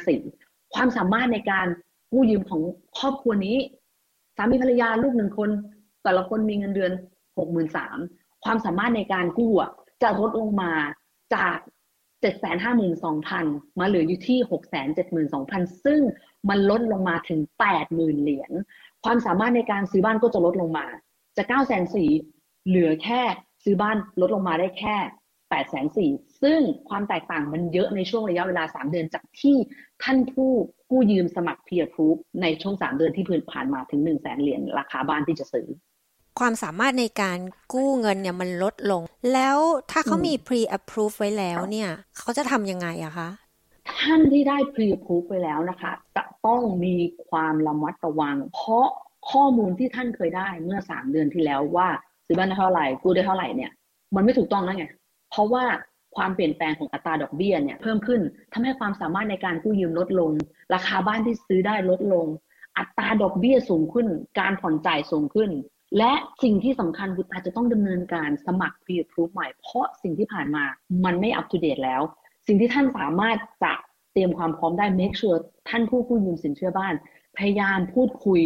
[0.00, 1.66] 4.54 ความสามารถในการ
[2.12, 2.62] กู้ยืมของ
[2.98, 3.56] ครอบครัวนี้
[4.36, 5.50] สามีภรรยาลูกหนึ่งคน
[6.02, 6.92] แต่ละคนมีเงินเดือน
[7.68, 9.52] 63,000 ความสามารถในการกู้
[10.02, 10.72] จะลดลงมา
[11.34, 11.56] จาก
[12.22, 14.38] 752,000 มาเหลืออยู่ที่
[15.10, 16.00] 672,000 ซึ่ง
[16.48, 17.40] มันลดลงมาถึง
[17.80, 18.52] 80,000 เหรียญ
[19.04, 20.86] ความสามารถในการซื้อบ้านก็จะลดลงมา
[21.36, 21.94] จาก 9 4 0 0
[22.26, 23.22] 0เหลือแค่
[23.64, 24.96] ซื้อบ้านลดลงมาได้แค่
[25.52, 26.10] 8ปดแสนสี่
[26.42, 29.56] ซึ่งความแตกต่างมันเยอะในช่วงระยะเวลา 3 เดือนจากที่
[30.02, 30.50] ท่านผู้
[30.90, 35.66] กู้ยืมสมัคร peer proof ในช่วง 3 เดือนที่ผ่านมาถึง1นึ่งแสนเหรียญราคาบ้านที่จะซื้อ
[36.38, 37.38] ความสามารถในการ
[37.72, 39.02] กู้เงินเนี่ยมันลดลง
[39.32, 39.58] แล้ว
[39.90, 43.28] ถ้าเขามี pre approve ไว้แล้วเนี่ย เขาจะทำยังไงอะคะ
[44.00, 46.94] ท่านที่ได้ pre approve ไปแล้วนะคะ จะต้องมี
[47.28, 48.86] ความระมัดระวัง เพราะ
[49.30, 51.88] ข้อมูลที่ท่านเคยได้เมื่อ3เดือนที่แล้วว่า
[52.26, 53.70] ซื้อบ้านได้เท่าไหร่กู้ได้เท่าไหร่เนี่ย
[54.14, 54.86] มันไม่ถูกต้องแล้วไง
[55.30, 55.64] เพราะว่า
[56.16, 58.20] ความเปลี่ยนแปลงของอัตราดอกเบี้ยเนี่ยเพิ่มขึ้น
[58.52, 60.30] ทำให้ความสามารถในการกู้ยืมลดลง
[60.74, 62.26] ราคาบ้านที่ซื้อได้ลดลง
[62.78, 64.06] อัตราดอกเบี้ยสูงขึ้น
[64.40, 65.50] การผ่อนจ่ายสูงขึ้น
[65.98, 66.12] และ
[66.42, 70.64] สิ่งที่สำคัญคืออาจจะต้องดำเนินการสมัคร pre approve ใหม่ เพราะสิ่งที่ผ่านมา
[71.04, 72.02] มันไม่ up to date แล้ว
[72.46, 73.74] สิ่งที่ท่านสามารถจะ
[74.12, 75.38] เตรียมความพร้อมได้ make sure
[75.68, 76.94] ท่านผู้กู้ยืมสินเชื่อบ้าน
[77.38, 78.42] พยายามพูดคุย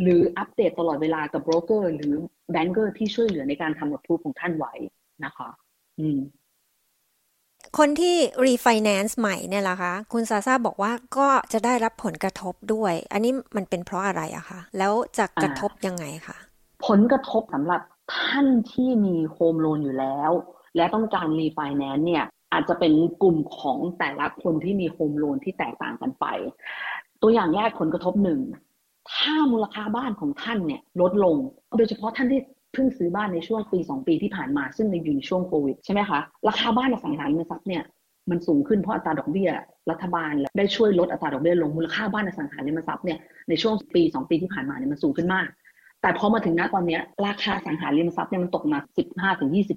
[0.00, 2.14] หรืออัปเดตตลอดเวลากับโบรกเกอร์หรือ
[2.50, 4.74] แบงก์เกอร์ที่ช่วยเหลือในการทำ approve ของท่านไว้
[5.24, 5.48] นะคะ
[6.00, 6.18] อืม
[7.78, 8.16] คนที่
[8.46, 16.36] refinance ใหม่เนี่ยล่ะคะ คุณซาซาบอกว่าก็จะได้รับผลกระทบด้วย อันนี้มันเป็นเพราะอะไรอะคะ แล้วจะกระทบยังไงคะ
[16.86, 17.80] ผลกระทบสำหรับ
[18.16, 20.30] ท่านที่มี home loan อยู่แล้ว
[20.76, 26.26] และต้องการรีไฟแนนซ์เนี่ยอาจจะเป็นกลุ่มของแต่ละคนที่มี home loan ที่แตกต่างกันไป
[27.22, 28.40] ตัวอย่างแรกผลกระทบหนึ่ง
[29.12, 31.36] ถ้ามูลค่าบ้านของท่านเนี่ยลดลง
[31.76, 32.40] โดยเฉพาะท่านที่
[32.72, 37.82] เพิ่งซื้อบ้านในช่วงปี 2 ปีที่ผ่านมาซึ่งในอยู่ในช่วงโควิดใช่ไหมคะราคาบ้านอสังหาริมทรัพย์เนี่ย
[38.30, 39.50] มันสูงขึ้นเพราะอัตราดอกเบี้ย
[39.90, 43.18] รัฐบาลได้ช่วยลดอัตราดอกเบี้ยลงมูลค่าบ้านอสังหาริมทรัพย์เนี่ย
[43.48, 45.48] ในช่วงปี 2 ปีที่ผ่านมาเนี่ยมันสูงขึ้นมาก
[46.04, 48.78] แต่พอมาถึงณตอนนี้ราคาอสังหาริมทรัพย์เนี่ยมันตกมา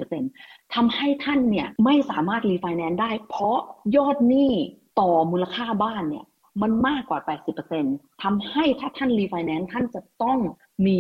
[0.07, 3.59] 15-20%ทำให้ท่านเนี่ยไม่สามารถรีไฟแนนซ์ได้ เพราะ
[3.97, 4.51] ยอดหนี้
[4.99, 6.25] ต่อมูลค่าบ้านเนี่ย
[6.61, 7.19] มันมากกว่า
[7.71, 10.38] 80%ทำให้ถ้าท่านรีไฟแนนซ์ท่านจะต้อง
[10.86, 10.97] มี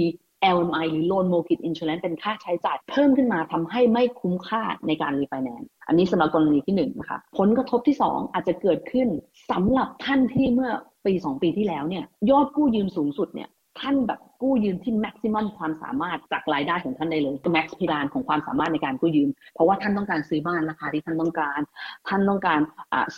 [0.57, 9.07] LMI หรือ Loan Mortgage Insurance เป็นค่าใช้จ่ายเพิ่มขึ้นมาทำให้ไม่คุ้มค่าในการรีไฟแนนซ์อันนี้สำหรับกรณีที่1นนะคะผลกระทบที่ 2 อาจจะเกิดขึ้น
[9.51, 10.71] สำหรับท่านที่เมื่อ
[11.05, 13.49] ปี 2 ปีที่แล้วเนี่ยยอดกู้ยืมสูงสุดเนี่ย
[13.79, 21.59] ท่านแบบกู้ยืมที่แม็กซิมัมความสามารถจากรายได้ของท่านได้เลยแม็กซ์พิรานของความสามารถในการกู้ยืม เพราะว่าท่านต้องการซื้อบ้านราคาที่ท่านต้องการ
[22.07, 22.59] ท่านต้องการ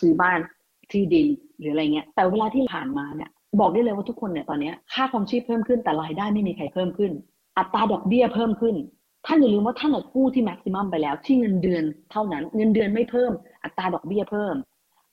[0.00, 0.38] ซื้อบ้าน
[0.90, 1.26] ที่ดิน
[1.58, 3.30] หรืออะไรเงี้ยแต่เวลาที่ผ่านมาเนี่ย
[3.60, 7.12] บอกได้เลยว่าทุกคนเนี่ยตอนนี้ค่าครองชีพเพิ่มขึ้นแต่รายได้ไม่มีใครเพิ่มขึ้น
[7.58, 8.76] อัตราดอกเบี้ยเพิ่มขึ้น
[9.26, 13.32] ท่านอย่าลืมว่าท่านกู้ที่ maximum ไปแล้ว ที่เงินเดือนเท่านั้น เงินเดือนไม่เพิ่ม
[13.64, 14.54] อัตราดอกเบี้ยเพิ่ม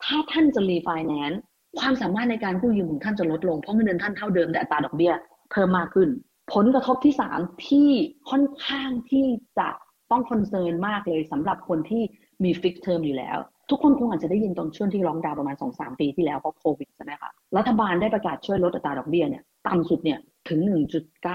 [0.04, 1.42] ถ้าท่านจะรีไฟแนนซ์
[1.80, 5.14] ความสามารถในการกู้ยืมของท่านจะลดลงเพราะเงินเดือนท่านเท่าเดิมแต่อัตราดอกเบี้ย
[5.52, 6.10] เพิ่มมากขึ้น
[6.54, 7.90] ผลกระทบที่สามที่
[8.30, 9.26] ค่อนข้างที่
[9.60, 9.70] จะ
[10.12, 12.04] ต้อง concern มากเลยสำหรับคนที่
[12.44, 13.38] มี fixed term อยู่แล้ว
[13.70, 20.20] ทุกคนคงอาจจะได้ยินตอนช่วงที่ล็อกดาวน์ประมาณ2อสปีที่แล้วเพราะโควิดใช่ไหมคะรัฐบาลได้ประกาศช่วยลดอัตราดอกเบี้ยเนี่ยต่ำสุดเนี่ย
[20.50, 20.60] ถึง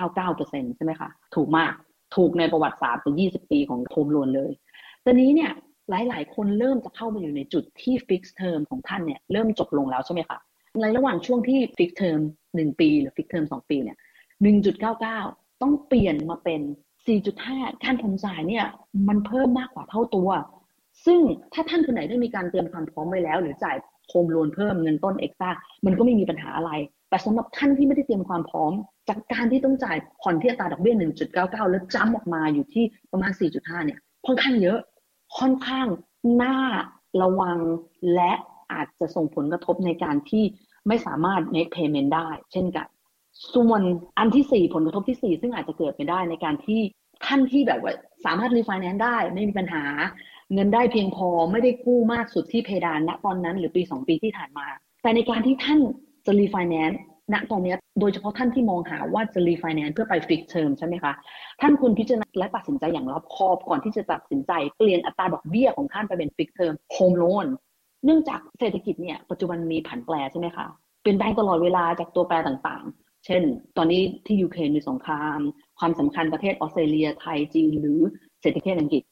[0.00, 1.72] 1.99%ใช่ไหมคะ ถูกมาก
[2.16, 4.52] ถูกในประวัติศาสตร์เป็น20 ปีของ home loan เลย
[5.04, 5.52] ตอนนี้เนี่ย
[5.90, 10.38] หลาย ๆ คนเริ่มจะเข้ามาอยู่ในจุดที่ fixed term ของท่านเนี่ยเริ่มจบลงแล้วใช่ไหมคะ
[10.80, 13.96] ในระหว่างช่วงที่ fixed term 1ปี หรือ fixed term 2ปีเนี่ย
[14.60, 16.60] 1.99ต้องเปลี่ยนมาเป็น
[17.22, 18.66] 4.5การผ่อนจ่ายเนี่ย
[19.08, 20.30] มันเพิ่มมากกว่าเท่าตัว
[21.04, 21.20] ซึ่ง
[21.52, 23.76] ถ้าท่านคนไหนได้มีการเตรียมความพร้อมไว้แล้ว หรือจ่าย
[24.08, 25.50] โฮมโลนเพิ่มเงินต้นเอ็กซ์ต้า
[25.86, 26.70] มันก็ไม่มีปัญหาอะไร
[27.08, 28.72] แต่สำหรับท่านที่ไม่ได้เตรียมความพร้อม
[29.08, 30.94] จากการที่ต้องจ่ายผ่อนที่อัตราดอกเบี้ย
[31.32, 34.78] 1.99 แล้วจ้ำออกมาอยู่ที่ประมาณ 4.5 เนี่ย ค่อนข้างเยอะ
[35.38, 35.86] ค่อนข้าง
[36.42, 36.56] น่า
[37.22, 37.58] ระวัง
[38.14, 38.32] และ
[38.72, 40.44] อาจจะส่งผลกระทบในการที่
[40.88, 42.86] ไม่สามารถ make payment ได้ เช่นกัน
[43.54, 43.82] ส่วน
[44.18, 46.80] อันที่ 4 ผลกระทบที่ 4 ซึ่งอาจจะเกิดไปได้ในการที่
[47.26, 47.94] ท่านที่แบบว่า
[48.24, 49.84] สามารถรีไฟแนนซ์ได้ไม่มีปัญหา
[50.52, 54.66] เงินได้เพียงพอไม่ได้กู้มากสุดที่เพดานณตอนนั้น หรือปี 2 ปีที่ผ่านมา
[55.02, 55.78] แต่ในการที่ท่าน
[56.26, 57.00] จะรีไฟแนนซ์
[57.32, 61.12] ณตอนนี้โดยเฉพาะท่านที่มองหาว่าจะรีไฟแนนซ์เพื่อไป fixed term ใช่ไหมคะ
[61.60, 67.46] ท่านควรพิจารณาและตัดสินใจอย่างรอบคอบก่อนที่จะตัดสินใจเปลี่ยนอัตราดอกเบี้ยของท่านไปเป็น fixed term home loan
[68.04, 70.66] เนื่องจากเศรษฐกิจเนี่ยปัจจุบันมีผันแปรใช่ไหมคะ
[71.02, 73.42] เปลี่ยนแปลงตลอดเวลาจากตัวแปรต่างๆ เช่น
[73.76, 75.38] ตอนนี้ที่ยูเครนมีสงคราม
[75.78, 78.00] ความสัมพันธ์ประเทศออสเตรเลียไทยจีนหรือ
[78.42, 79.02] เศรษฐกิจอังกฤษ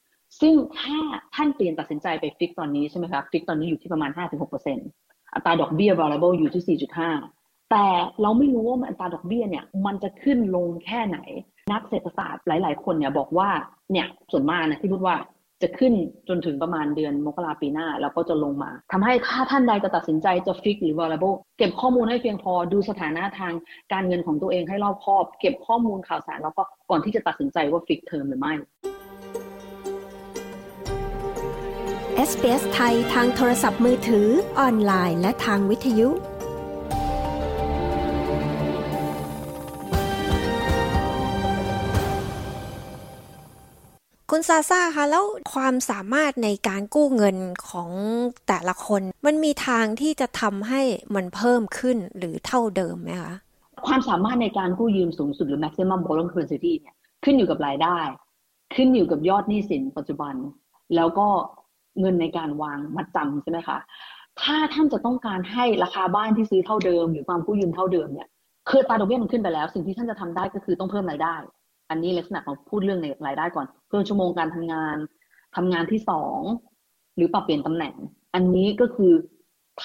[0.41, 0.97] ซึ่งถ้า
[1.35, 4.11] ท่านเปลี่ยนตัดสินใจไป fix ตอนนี้ใช่ไหมคะ fix ตอนนี้อยู่ที่ประมาณ
[4.71, 6.79] 5-6%อัตราดอกเบี้ย variable อยู่ที่
[7.19, 7.85] 4.5 แต่
[8.21, 11.17] เราไม่รู้ว่าอัตราดอกเบี้ยเนี่ยมันจะขึ้นลงแค่ไหน
[11.71, 13.49] นักเศรษฐศาสตร์หลาย ๆ คนเนี่ยบอกว่า
[13.91, 15.15] เนี่ยส่วนมากนะที่พูดว่า
[15.63, 15.93] จะขึ้น
[16.29, 23.53] จนถึงประมาณเดือนมกราปีหน้า แล้วก็จะลงมาทำให้ถ้าท่านใดจะตัดสินใจจะ fix หรือ variable เก็บข้อมูลให้เพียงพอดูสถานะทาง
[23.93, 28.53] การเงินของตัวเองให้รอบคอบ เก็บข้อมูลข่าวสารแล้วก็ก่อนที่จะตัดสินใจว่าฟิกเทอมหรือไม่
[32.29, 34.27] SBS ไทยทางโทรศัพท์มือถือ
[34.59, 36.09] ออนไลน์ และทางวิทยุ
[44.41, 47.37] คุณซาซาคะแล้วความสามารถในการกู้เงิน
[47.69, 47.89] ของ
[48.47, 50.81] แต่ละคน มันมีทางที่จะทำให้
[51.15, 53.33] มันเพิ่มขึ้นหรือเท่าเดิมไหมคะ
[53.87, 57.97] ความสามารถในการกู้ยืมสูงสุดหรือ maximum borrowing capacity เนี่ยขึ้นอยู่กับรายได้
[58.75, 60.35] ขึ้นอยู่กับยอดหนี้สินปัจจุบัน
[60.95, 61.27] แล้วก็
[61.99, 63.77] เงินในการวางมัดจำใช่ไหมคะ
[64.41, 68.27] ถ้าท่านจะต้องการให้ราคาบ้านที่ซื้อเท่าเดิม หรือความกู้ยืมเท่าเดิมเนี่ย
[68.69, 71.37] คือตาดอกเบี้ยมันขึ้นไปแล้ว สิ่งที่ท่านจะทำได้ก็คือต้องเพิ่มรายได้
[71.91, 74.97] อันนี้ลักษณะของพูดเรื่องในรายได้ก่อน เพิ่มชั่วโมงการทำงาน
[75.55, 76.39] ทำงานที่สอง
[77.15, 77.95] หรือปรับเปลี่ยนตำแหน่ง
[78.33, 79.13] อันนี้ก็คือ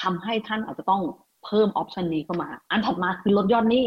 [0.00, 1.02] ทำให้ท่านอาจจะต้อง
[1.44, 3.86] เพิ่มออปชันนี้เข้ามา อันถัดมาคือลดยอดหนี้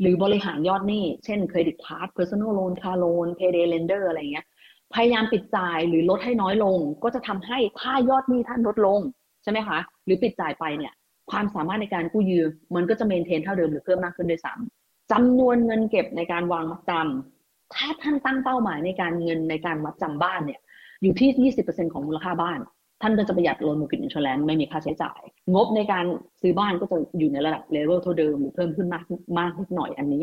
[0.00, 4.46] หรือบริหารยอดหนี้ เช่นเครดิตการ์ด personal loan car loan payday lender อะไรเงี้ย
[4.94, 9.00] พยายามปิดจ่ายหรือลดให้น้อยลง ก็จะทำให้ค่ายอดหนี้ท่านลดลง
[9.42, 10.92] ใช่ไหมคะ หรือปิดจ่ายไปเนี่ย
[11.30, 17.37] ความสามารถในการกู้ยืมมันก็จะเมนเทนเท่าเดิมหรือเพิ่มมากขึ้นด้วยซ้ำจำนวนเงินเก็บในการวางมัดจำ
[17.74, 20.60] ถ้าท่านตั้งเป้าหมายในการเงินในการมัดจำบ้านเนี่ย
[21.02, 22.58] อยู่ที่ 20%ของมูลค่าบ้าน
[23.02, 25.20] ท่านก็จะประหยัด Loan Mortgage Insurance ไม่มีค่าใช้จ่าย
[25.54, 26.04] งบในการ
[26.40, 29.04] ซื้อบ้านก็จะอยู่ในระดับเลเวลเท่าเดิมหรือเพิ่มขึ้นมาก
[29.38, 30.22] มากนิดหน่อยอันนี้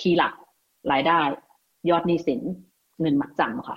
[0.00, 0.32] key หลัก
[0.92, 1.18] รายได้
[1.90, 2.40] ยอดหนี้สิน
[3.00, 3.76] เงินมัดจำค่ะ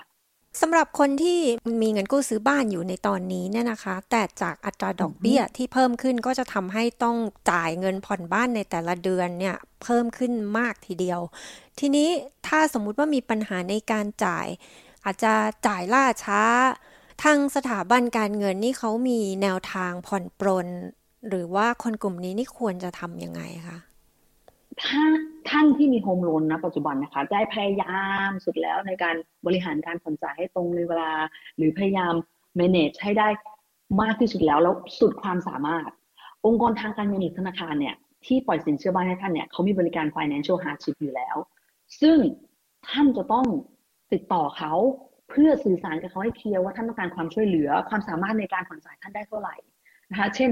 [0.60, 1.40] สำหรับคนที่
[1.82, 7.16] มีเงินกู้ซื้อบ้านอยู่ในตอนนี้เนี่ยนะคะ แต่จากอัตราดอกเบี้ยที่เพิ่มขึ้นก็จะทำให้ต้อง
[7.50, 11.20] จ่ายเงินผ่อนบ้านในแต่ละเดือนเนี่ยเพิ่มขึ้นมากทีเดียว
[11.78, 12.08] ทีนี้
[12.46, 14.46] ถ้าสมมุติว่ามีปัญหาในการจ่าย
[15.04, 15.32] อาจจะ
[15.66, 16.42] จ่ายล่าช้า
[17.22, 20.66] ทางสถาบันการเงินนี่เขามีแนวทางผ่อนปรน
[21.28, 23.78] หรือว่าคนกลุ่มนี้นี่ควรจะทำยังไงคะ
[24.84, 25.02] ถ้า
[25.50, 29.14] ท่านที่มีโฮมโลนนะปัจจุบันนะคะได้พยายามสุดแล้วในการ
[29.46, 31.12] บริหารการผ่อนจ่ายให้ตรงในเวลา
[31.56, 32.14] หรือพยายาม
[32.60, 33.28] manage ให้ได้
[34.02, 35.90] มากที่สุดแล้วแล้วสุดความสามารถ
[36.46, 41.36] องค์กรทางการเงินหรือธนาคารเนี่ยที่ปล่อยสินเชื่อบ้านให้ท่านเนี่ยเขามีบริการ financial hardship อยู่แล้ว
[42.00, 42.16] ซึ่ง
[42.88, 43.46] ท่านจะต้อง
[44.12, 44.72] ติดต่อเขา
[45.30, 49.54] เพื่อสื่อสารกับเขาให้เคลียร์ว่าท่านต้องการความช่วยเหลือความสามารถในการผ่อนจ่ายท่านได้เท่าไหร่
[50.10, 50.50] นะคะเช่น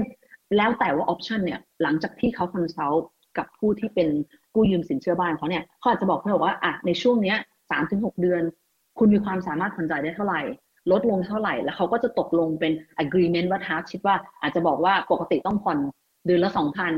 [0.57, 3.07] แล้วแต่ว่า option เนี่ยหลังจากที่เขา consult
[3.39, 4.07] กับผู้ที่เป็น
[4.55, 7.37] กู้ยืมสินเชื่อบ้านเขาเนี่ยเขาอาจจะบอกเขาบอกว่าอะในช่วงเนี้ย
[7.71, 8.41] สามถึงหกเดือน
[8.97, 10.41] คุณมีความสามารถผ่อนจ่ายได้เท่าไหร่
[10.91, 12.71] ลดลงเท่าไหร่ แล้วเขาก็จะตกลงเป็น
[13.03, 15.79] agreement ว่าทักชิดว่าอาจจะบอกว่าปกติต้องผ่อน
[16.25, 16.93] เดือนละสองพัน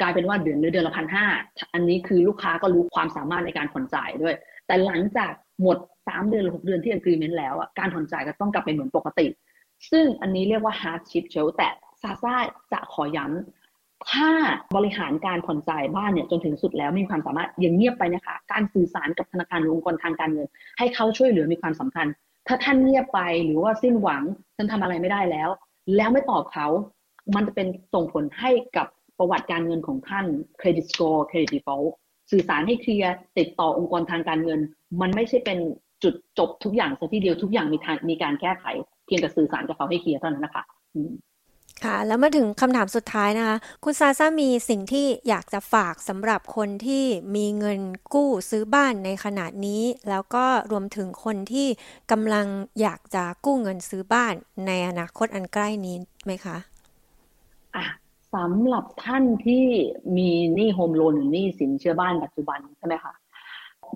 [0.00, 1.26] กลายเป็นว่าเดือนเดือนละพันห้า
[1.74, 4.34] อันนี้คือลูกค้าก็รู้ความสามารถในการผ่อนจ่ายด้วย
[4.66, 5.32] แต่หลังจาก
[5.62, 5.78] หมด
[6.08, 9.26] สามเดือนหรือหกเดือนที่ agreement แล้วอะการผ่อนจ่ายก็ต้องกลับไปเหมือนปกติ
[9.90, 11.68] ซึ่งอันนี้เรียกว่า hardship เชลแต่
[12.02, 12.34] ซาซ่า
[12.72, 13.59] จะขอย้ำ
[14.08, 14.28] ถ้า
[14.76, 20.48] บริหารการผ่อนจ่ายบ้านเนี่ยจนถึงสุดแล้วมีความสามารถยังเงียบไปนะคะ การสื่อสารกับธนาคารหรือองค์กรทางการเงิน
[20.78, 22.06] ให้เขาช่วยเหลือมีความสำคัญ
[22.48, 24.22] ถ้าท่านเงียบไปหรือว่าสิ้นหวัง
[24.56, 25.48] ท่านทำอะไรไม่ได้แล้ว
[25.96, 26.66] แล้วไม่ตอบเขา
[27.34, 28.86] มันจะเป็นส่งผลให้กับ
[29.18, 30.26] ประวัติการเงินของท่าน
[30.58, 31.82] credit score credit default
[32.30, 34.60] สื่อสารให้เคลียร์ติดต่อองค์กรทางการเงิน
[35.00, 35.58] มันไม่ใช่เป็น
[36.02, 38.64] จุดจบทุกอย่างซะทีเดียวทุกอย่างมีทางมีการแก้ไข
[39.06, 40.64] เพียงแต่สื่อสารกับเขาให้เคลียร์เท่านั้นนะคะ
[41.84, 47.04] ค่ะ แล้วมาถึงคำถามสุดท้ายนะคะ คุณซาซ่ามีสิ่งที่อยากจะฝากสำหรับคนที่
[47.36, 47.80] มีเงิน
[48.14, 51.68] กู้ซื้อบ้านในขณะนี้ แล้วก็รวมถึงคนที่
[52.10, 52.46] กำลัง
[52.80, 54.34] อยากจะกู้เงินซื้อบ้าน
[54.66, 56.56] ในอนาคตอันใกล้นี้ไหมคะ
[57.74, 57.84] อะ
[58.34, 59.64] สำหรับท่านที่
[60.16, 63.12] มีหนี้ home loan หรือหนี้สินเชื่อบ้านปัจจุบันใช่ไหมคะ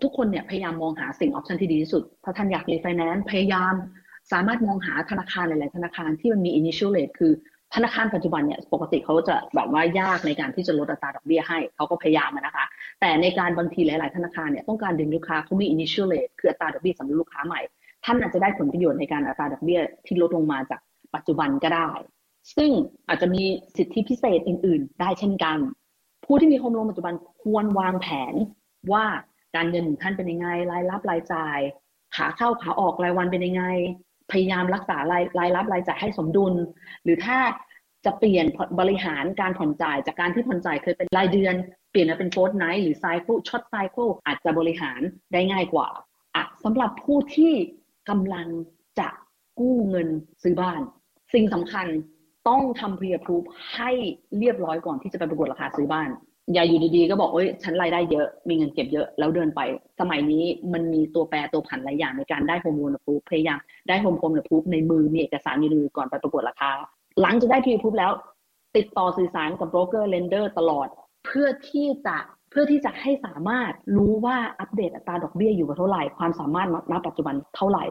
[0.03, 3.74] ทุกคนเนี่ยพยายามมองหาสิ่ง option ที่ดีที่สุด ถ้าท่านอยากรีไฟแนนซ์พยายาม
[4.32, 7.32] สามารถมองหาธนาคารหลาย ๆ ธนาคารที่มันมี initial rate คือ
[7.75, 12.64] ธนาคารปัจจุบันเนี่ยปกติเขาจะแบบว่ายากในการที่จะลดอัตราดอกเบี้ยให้เขาก็พยายามนะคะ
[13.01, 17.61] แต่ในการบางทีหลาย ๆ ธนาคารเนี่ยต้องการดึงลูกค้าเขามี initial rate คืออัตราดอกเบี้ยสำหรับลูกค้าใหม่
[18.05, 20.81] ท่านอาจจะได้ผลประโยชน์ในการอัตราดอกเบี้ยที่ลดลงมาจาก
[21.14, 21.89] ปัจจุบันก็ได้
[22.57, 22.70] ซึ่ง
[23.09, 23.43] อาจจะมี
[23.77, 25.59] สิทธิพิเศษอื่น ๆ ได้เช่นกัน
[26.25, 28.35] ผู้ที่มีโฮมโลนปัจจุบันควรวางแผน
[28.93, 29.05] ว่า
[29.57, 31.59] การเงินของท่านเป็นยังไงรายรับรายจ่าย
[32.16, 33.64] ขาเข้าขาออกรายวันเป็นยังไง
[34.33, 36.55] พยายามรักษารายรายรับรายจ่ายให้สมดุล
[37.05, 37.39] หรือถ้า
[38.05, 38.47] จะเปลี่ยน
[38.81, 41.55] บริหารการผ่อนจ่ายจากการที่ผ่อนจ่ายเคยเป็นรายเดือน
[41.91, 45.01] เปลี่ยนมาเป็น fortnight หรือ cycle short cycle อาจจะบริหาร
[45.33, 45.89] ได้ง่ายกว่า
[46.35, 47.53] อะสำหรับผู้ที่
[48.11, 48.47] กำลัง
[48.99, 49.09] จะ
[49.61, 50.09] กู้เงิน
[50.43, 50.81] ซื้อบ้าน
[51.35, 51.87] สิ่งสำคัญ
[52.49, 53.91] ต้องทำ pre approve ให้
[54.39, 56.09] เรียบร้อยก่อนที่จะไปประกวดราคาซื้อบ้าน
[56.53, 59.61] อย่าอยู่ดีๆก็บอกเอ้ยฉันรายได้เยอะมีเงินเก็บเยอะแล้วเดินไป
[60.01, 66.73] สมัยนี้มันมีตัวแปรตัวผันหลายอย่างในการได้ home loan approve พยายามได้ home loan approve ในมือมีเอกสารอยู่ในมือก่อนไปประกวดราคา
[67.23, 68.13] หลังจากได้ pre approve แล้ว
[68.77, 70.89] ติดต่อสื่อสารกับโบรกเกอร์ lender ตลอด
[71.27, 72.17] เพื่อที่จะ
[72.51, 77.85] เพื่อที่จะให้สามารถรู้ว่าอัปเดตอัตราดอกเบี้ยอยู่กับเท่าไหร่ความสามารถณปัจจุบันเท่าไหร่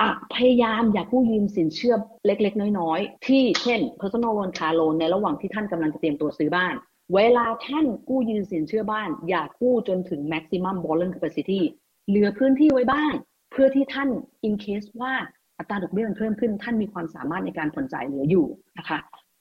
[0.00, 1.94] อะพยายามอย่ากู้ยืมสินเชื่อ
[2.26, 6.74] เล็ก ๆ น้อย ๆ ที่เช่น personal loan car loan ในระหว่างที่ท่านกำลังจะเตรียมตัวซื้อบ้าน
[7.14, 11.60] เวลาท่านกู้ยืมสินเชื่อบ้าน อย่ากู้จนถึง maximum borrowing capacity
[12.08, 13.12] เหลือพื้นที่ไว้บ้าง
[13.50, 14.08] เพื่อที่ท่าน
[14.46, 15.14] in case ว่า
[15.58, 18.46] อัตราดอกเบี้ยมันเพิ่มขึ้น ท่านมีความสามารถในการผ่อนจ่ายเหลืออยู่
[18.78, 18.98] นะคะ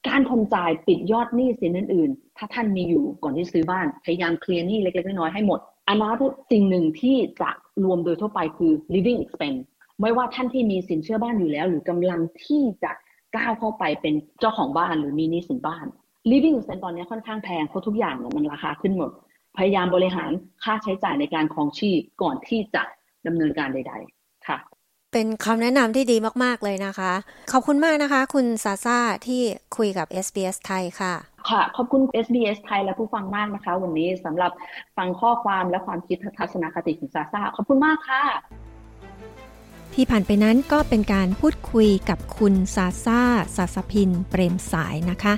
[0.07, 6.15] การผ่อนจ่ายปิดยอดหนี้สินอื่น ๆ ถ้าท่านมีอยู่ก่อนที่ซื้อบ้าน พยายามเคลียร์หนี้เล็ก ๆ น้อยๆให้หมดอันนั้น
[6.51, 7.49] สิ่งหนึ่งที่จะ
[7.83, 9.61] รวมโดยทั่วไปคือ living expense
[10.01, 12.91] ไม่ว่าท่านที่มีสินเชื่อบ้านอยู่แล้ว หรือกำลังที่จะ
[13.35, 15.85] ก้าวเข้าไปเป็นเจ้าของบ้านหรือมีหนี้สินบ้าน
[16.29, 19.11] living expense ตอนนี้ค่อนข้างแพงเพราะทุกอย่างเนี่ยมันราคาขึ้นหมด
[19.57, 20.31] พยายามบริหาร
[20.63, 22.83] ค่าใช้จ่ายในการครองชีพก่อนที่จะ
[23.27, 24.57] ดำเนินการใด ๆ ค่ะ
[25.13, 27.11] เป็นคำแนะนำที่ดีมาก ๆ เลยนะคะ
[27.51, 29.41] ขอบคุณมากนะคะ คุณซาซาที่
[29.77, 31.13] คุยกับ SBS ไทยค่ะ
[31.49, 34.51] ค่ะ ขอบคุณ SBS ไทยและผู้ฟังมากนะคะ วันนี้สำหรับ
[34.97, 38.23] ฟังข้อความและความคิดทัศนคติของซาซาขอบคุณมากค่ะ
[39.93, 43.21] ที่ผ่านไปนั้นก็เป็นการพูดคุยกับคุณซาซา
[43.55, 45.33] ซาสพิน เปรมสายนะคะ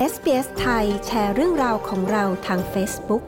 [0.00, 3.24] SBS ไทยแชร์เรื่องราวของเราทาง Facebook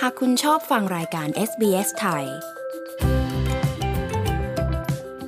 [0.00, 2.24] หากคุณชอบฟังรายการ SBS ไทย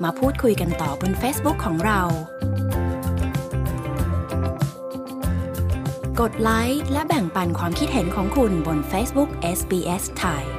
[0.03, 2.01] มาพูดคุยกันต่อบน Facebook ของเรา
[6.21, 10.58] กดไลค์และแบ่งปันความคิดเห็นของคุณบน Facebook SBS ไทย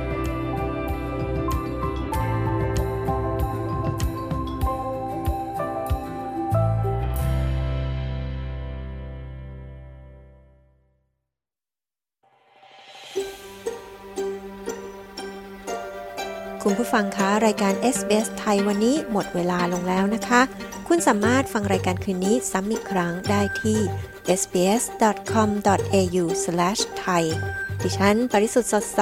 [16.90, 20.42] ผู้ฟังคะรายการ SBS ไทยวันนี้หมดเวลาลงแล้วนะคะ
[20.88, 23.78] คุณสามารถฟังรายการคืนนี้ซ้ำอีกครั้งได้ที่
[24.40, 27.24] sbs.com.au/thai
[27.84, 29.02] ดิฉัน ปริสุทธ์สดใส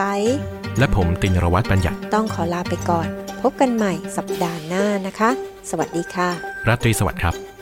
[0.78, 3.08] และผมตินรวัตรบัญญัติ ต้องขอลาไปก่อน
[3.42, 5.30] พบกันใหม่สัปดาห์หน้านะคะ
[5.70, 6.30] สวัสดีค่ะ
[6.68, 7.57] ราตรีสวัสดิ์ครับ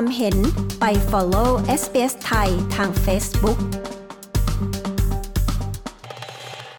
[0.00, 0.38] ความเห็น
[0.80, 3.58] ไป follow SBS ไทยทาง Facebook